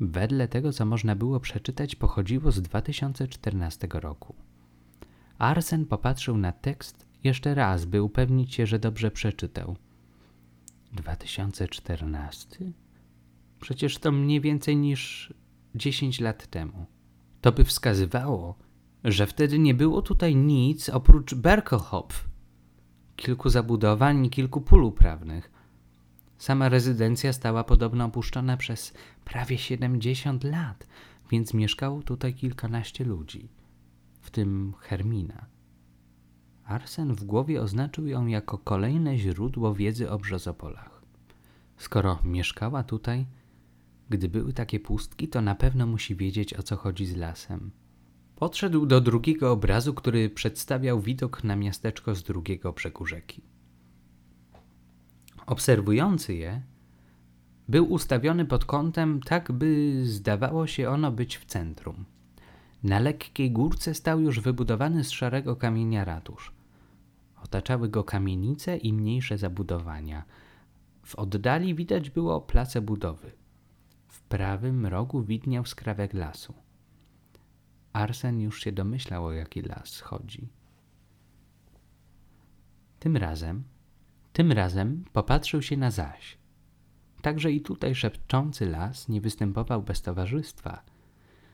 wedle 0.00 0.48
tego, 0.48 0.72
co 0.72 0.86
można 0.86 1.16
było 1.16 1.40
przeczytać, 1.40 1.96
pochodziło 1.96 2.50
z 2.50 2.62
2014 2.62 3.88
roku. 3.92 4.34
Arsen 5.38 5.86
popatrzył 5.86 6.36
na 6.36 6.52
tekst 6.52 7.06
jeszcze 7.24 7.54
raz, 7.54 7.84
by 7.84 8.02
upewnić 8.02 8.54
się, 8.54 8.66
że 8.66 8.78
dobrze 8.78 9.10
przeczytał. 9.10 9.76
2014? 10.92 12.72
Przecież 13.60 13.98
to 13.98 14.12
mniej 14.12 14.40
więcej 14.40 14.76
niż 14.76 15.34
10 15.74 16.20
lat 16.20 16.46
temu. 16.46 16.86
To 17.40 17.52
by 17.52 17.64
wskazywało, 17.64 18.54
że 19.04 19.26
wtedy 19.26 19.58
nie 19.58 19.74
było 19.74 20.02
tutaj 20.02 20.36
nic 20.36 20.88
oprócz 20.88 21.34
Berkelhopf, 21.34 22.28
kilku 23.16 23.48
zabudowań 23.48 24.26
i 24.26 24.30
kilku 24.30 24.60
pól 24.60 24.84
uprawnych. 24.84 25.59
Sama 26.40 26.68
rezydencja 26.68 27.32
stała 27.32 27.64
podobno 27.64 28.04
opuszczona 28.04 28.56
przez 28.56 28.94
prawie 29.24 29.58
70 29.58 30.44
lat, 30.44 30.86
więc 31.30 31.54
mieszkało 31.54 32.02
tutaj 32.02 32.34
kilkanaście 32.34 33.04
ludzi, 33.04 33.48
w 34.20 34.30
tym 34.30 34.74
Hermina. 34.78 35.46
Arsen 36.64 37.14
w 37.14 37.24
głowie 37.24 37.62
oznaczył 37.62 38.06
ją 38.06 38.26
jako 38.26 38.58
kolejne 38.58 39.18
źródło 39.18 39.74
wiedzy 39.74 40.10
o 40.10 40.18
brzozopolach. 40.18 41.02
Skoro 41.76 42.18
mieszkała 42.24 42.82
tutaj, 42.82 43.26
gdy 44.10 44.28
były 44.28 44.52
takie 44.52 44.80
pustki, 44.80 45.28
to 45.28 45.40
na 45.40 45.54
pewno 45.54 45.86
musi 45.86 46.16
wiedzieć 46.16 46.54
o 46.54 46.62
co 46.62 46.76
chodzi 46.76 47.06
z 47.06 47.16
lasem. 47.16 47.70
Podszedł 48.36 48.86
do 48.86 49.00
drugiego 49.00 49.52
obrazu, 49.52 49.94
który 49.94 50.30
przedstawiał 50.30 51.00
widok 51.00 51.44
na 51.44 51.56
miasteczko 51.56 52.14
z 52.14 52.22
drugiego 52.22 52.72
brzegu 52.72 53.06
rzeki. 53.06 53.42
Obserwujący 55.46 56.34
je 56.34 56.62
był 57.68 57.92
ustawiony 57.92 58.44
pod 58.44 58.64
kątem, 58.64 59.20
tak 59.20 59.52
by 59.52 60.00
zdawało 60.06 60.66
się 60.66 60.88
ono 60.88 61.12
być 61.12 61.36
w 61.36 61.44
centrum. 61.44 62.04
Na 62.82 62.98
lekkiej 62.98 63.50
górce 63.50 63.94
stał 63.94 64.20
już 64.20 64.40
wybudowany 64.40 65.04
z 65.04 65.10
szarego 65.10 65.56
kamienia 65.56 66.04
ratusz. 66.04 66.52
Otaczały 67.44 67.88
go 67.88 68.04
kamienice 68.04 68.76
i 68.76 68.92
mniejsze 68.92 69.38
zabudowania. 69.38 70.24
W 71.02 71.14
oddali 71.14 71.74
widać 71.74 72.10
było 72.10 72.40
place 72.40 72.80
budowy. 72.80 73.32
W 74.08 74.22
prawym 74.22 74.86
rogu 74.86 75.22
widniał 75.22 75.66
skrawek 75.66 76.14
lasu. 76.14 76.54
Arsen 77.92 78.40
już 78.40 78.62
się 78.62 78.72
domyślał, 78.72 79.26
o 79.26 79.32
jaki 79.32 79.62
las 79.62 80.00
chodzi. 80.00 80.48
Tym 82.98 83.16
razem, 83.16 83.64
tym 84.32 84.52
razem 84.52 85.04
popatrzył 85.12 85.62
się 85.62 85.76
na 85.76 85.90
zaś. 85.90 86.38
Także 87.22 87.52
i 87.52 87.60
tutaj 87.60 87.94
szepczący 87.94 88.66
las 88.66 89.08
nie 89.08 89.20
występował 89.20 89.82
bez 89.82 90.02
towarzystwa. 90.02 90.82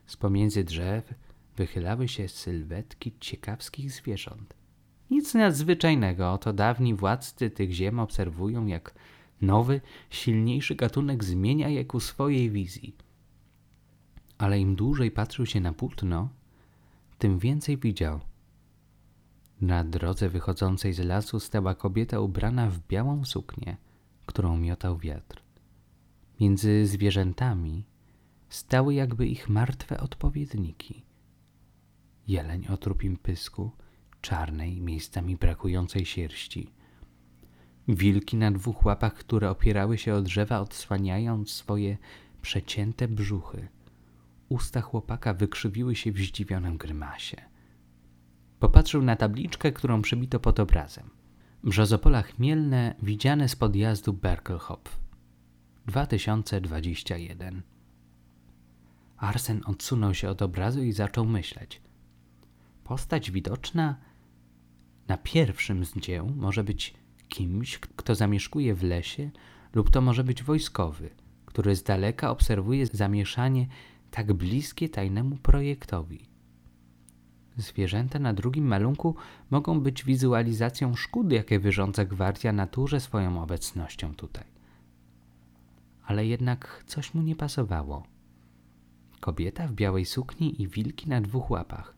Z 0.06 0.16
pomiędzy 0.16 0.64
drzew 0.64 1.14
wychylały 1.56 2.08
się 2.08 2.28
sylwetki 2.28 3.12
ciekawskich 3.20 3.92
zwierząt. 3.92 4.54
Nic 5.10 5.34
nadzwyczajnego, 5.34 6.32
oto 6.32 6.52
dawni 6.52 6.94
władcy 6.94 7.50
tych 7.50 7.72
ziem 7.72 7.98
obserwują, 7.98 8.66
jak 8.66 8.94
nowy, 9.40 9.80
silniejszy 10.10 10.74
gatunek 10.74 11.24
zmienia 11.24 11.68
je 11.68 11.84
ku 11.84 12.00
swojej 12.00 12.50
wizji 12.50 12.96
ale 14.38 14.60
im 14.60 14.76
dłużej 14.76 15.10
patrzył 15.10 15.46
się 15.46 15.60
na 15.60 15.72
płótno, 15.72 16.28
tym 17.18 17.38
więcej 17.38 17.76
widział. 17.76 18.20
Na 19.60 19.84
drodze 19.84 20.28
wychodzącej 20.28 20.92
z 20.92 20.98
lasu 20.98 21.40
stała 21.40 21.74
kobieta 21.74 22.20
ubrana 22.20 22.70
w 22.70 22.86
białą 22.88 23.24
suknię, 23.24 23.76
którą 24.26 24.56
miotał 24.56 24.98
wiatr. 24.98 25.42
Między 26.40 26.86
zwierzętami 26.86 27.84
stały 28.48 28.94
jakby 28.94 29.26
ich 29.26 29.48
martwe 29.48 30.00
odpowiedniki. 30.00 31.04
Jeleń 32.28 32.66
o 32.66 32.76
trupim 32.76 33.16
pysku, 33.16 33.70
czarnej, 34.20 34.80
miejscami 34.80 35.36
brakującej 35.36 36.04
sierści. 36.04 36.70
Wilki 37.88 38.36
na 38.36 38.50
dwóch 38.50 38.84
łapach, 38.84 39.14
które 39.14 39.50
opierały 39.50 39.98
się 39.98 40.14
o 40.14 40.22
drzewa, 40.22 40.60
odsłaniając 40.60 41.50
swoje 41.50 41.98
przecięte 42.42 43.08
brzuchy. 43.08 43.68
Usta 44.48 44.80
chłopaka 44.80 45.34
wykrzywiły 45.34 45.96
się 45.96 46.12
w 46.12 46.18
zdziwionym 46.18 46.76
grymasie. 46.76 47.55
Popatrzył 48.60 49.02
na 49.02 49.16
tabliczkę, 49.16 49.72
którą 49.72 50.02
przybito 50.02 50.40
pod 50.40 50.60
obrazem. 50.60 51.10
Brzozopola 51.64 52.22
chmielne 52.22 52.94
widziane 53.02 53.48
z 53.48 53.56
podjazdu 53.56 54.12
Berkelhopf. 54.12 54.98
2021 55.86 57.62
Arsen 59.16 59.60
odsunął 59.64 60.14
się 60.14 60.28
od 60.28 60.42
obrazu 60.42 60.82
i 60.82 60.92
zaczął 60.92 61.26
myśleć. 61.26 61.80
Postać 62.84 63.30
widoczna 63.30 63.96
na 65.08 65.16
pierwszym 65.16 65.84
z 65.84 65.96
dzieł 65.96 66.32
może 66.36 66.64
być 66.64 66.94
kimś, 67.28 67.78
kto 67.78 68.14
zamieszkuje 68.14 68.74
w 68.74 68.82
lesie, 68.82 69.30
lub 69.74 69.90
to 69.90 70.00
może 70.00 70.24
być 70.24 70.42
wojskowy, 70.42 71.10
który 71.46 71.76
z 71.76 71.82
daleka 71.82 72.30
obserwuje 72.30 72.86
zamieszanie 72.86 73.66
tak 74.10 74.32
bliskie 74.32 74.88
tajnemu 74.88 75.36
projektowi. 75.36 76.35
Zwierzęta 77.56 78.18
na 78.18 78.32
drugim 78.32 78.66
malunku 78.66 79.14
mogą 79.50 79.80
być 79.80 80.04
wizualizacją 80.04 80.94
szkód, 80.94 81.32
jakie 81.32 81.58
wyrządza 81.58 82.04
gwardia 82.04 82.52
naturze 82.52 83.00
swoją 83.00 83.42
obecnością 83.42 84.14
tutaj. 84.14 84.44
Ale 86.06 86.26
jednak 86.26 86.84
coś 86.86 87.14
mu 87.14 87.22
nie 87.22 87.36
pasowało. 87.36 88.02
Kobieta 89.20 89.66
w 89.66 89.72
białej 89.72 90.04
sukni 90.04 90.62
i 90.62 90.68
wilki 90.68 91.08
na 91.08 91.20
dwóch 91.20 91.50
łapach. 91.50 91.94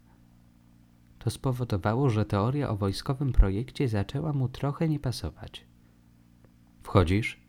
To 1.19 1.31
spowodowało, 1.31 2.11
że 2.11 2.25
teoria 2.25 2.71
o 2.71 2.77
wojskowym 2.77 3.33
projekcie 3.33 3.89
zaczęła 3.89 4.33
mu 4.33 4.49
trochę 4.49 4.89
nie 4.89 5.01
pasować. 5.01 5.67
Wchodzisz? 6.83 7.41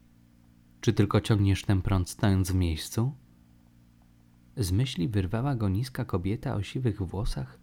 Czy 0.82 0.93
tylko 0.93 1.22
ciągniesz 1.22 1.63
ten 1.63 1.82
prąd 1.82 2.10
stojąc 2.10 2.52
w 2.52 2.56
miejscu? 2.56 3.12
Z 4.58 4.72
myśli 4.72 5.08
wyrwała 5.08 5.56
go 5.56 5.69
niska 5.69 6.06
kobieta 6.06 6.56
o 6.56 6.63
siwych 6.63 7.02
włosach 7.02 7.59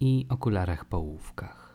i 0.00 0.26
okularach 0.28 0.84
połówkach. 0.84 1.67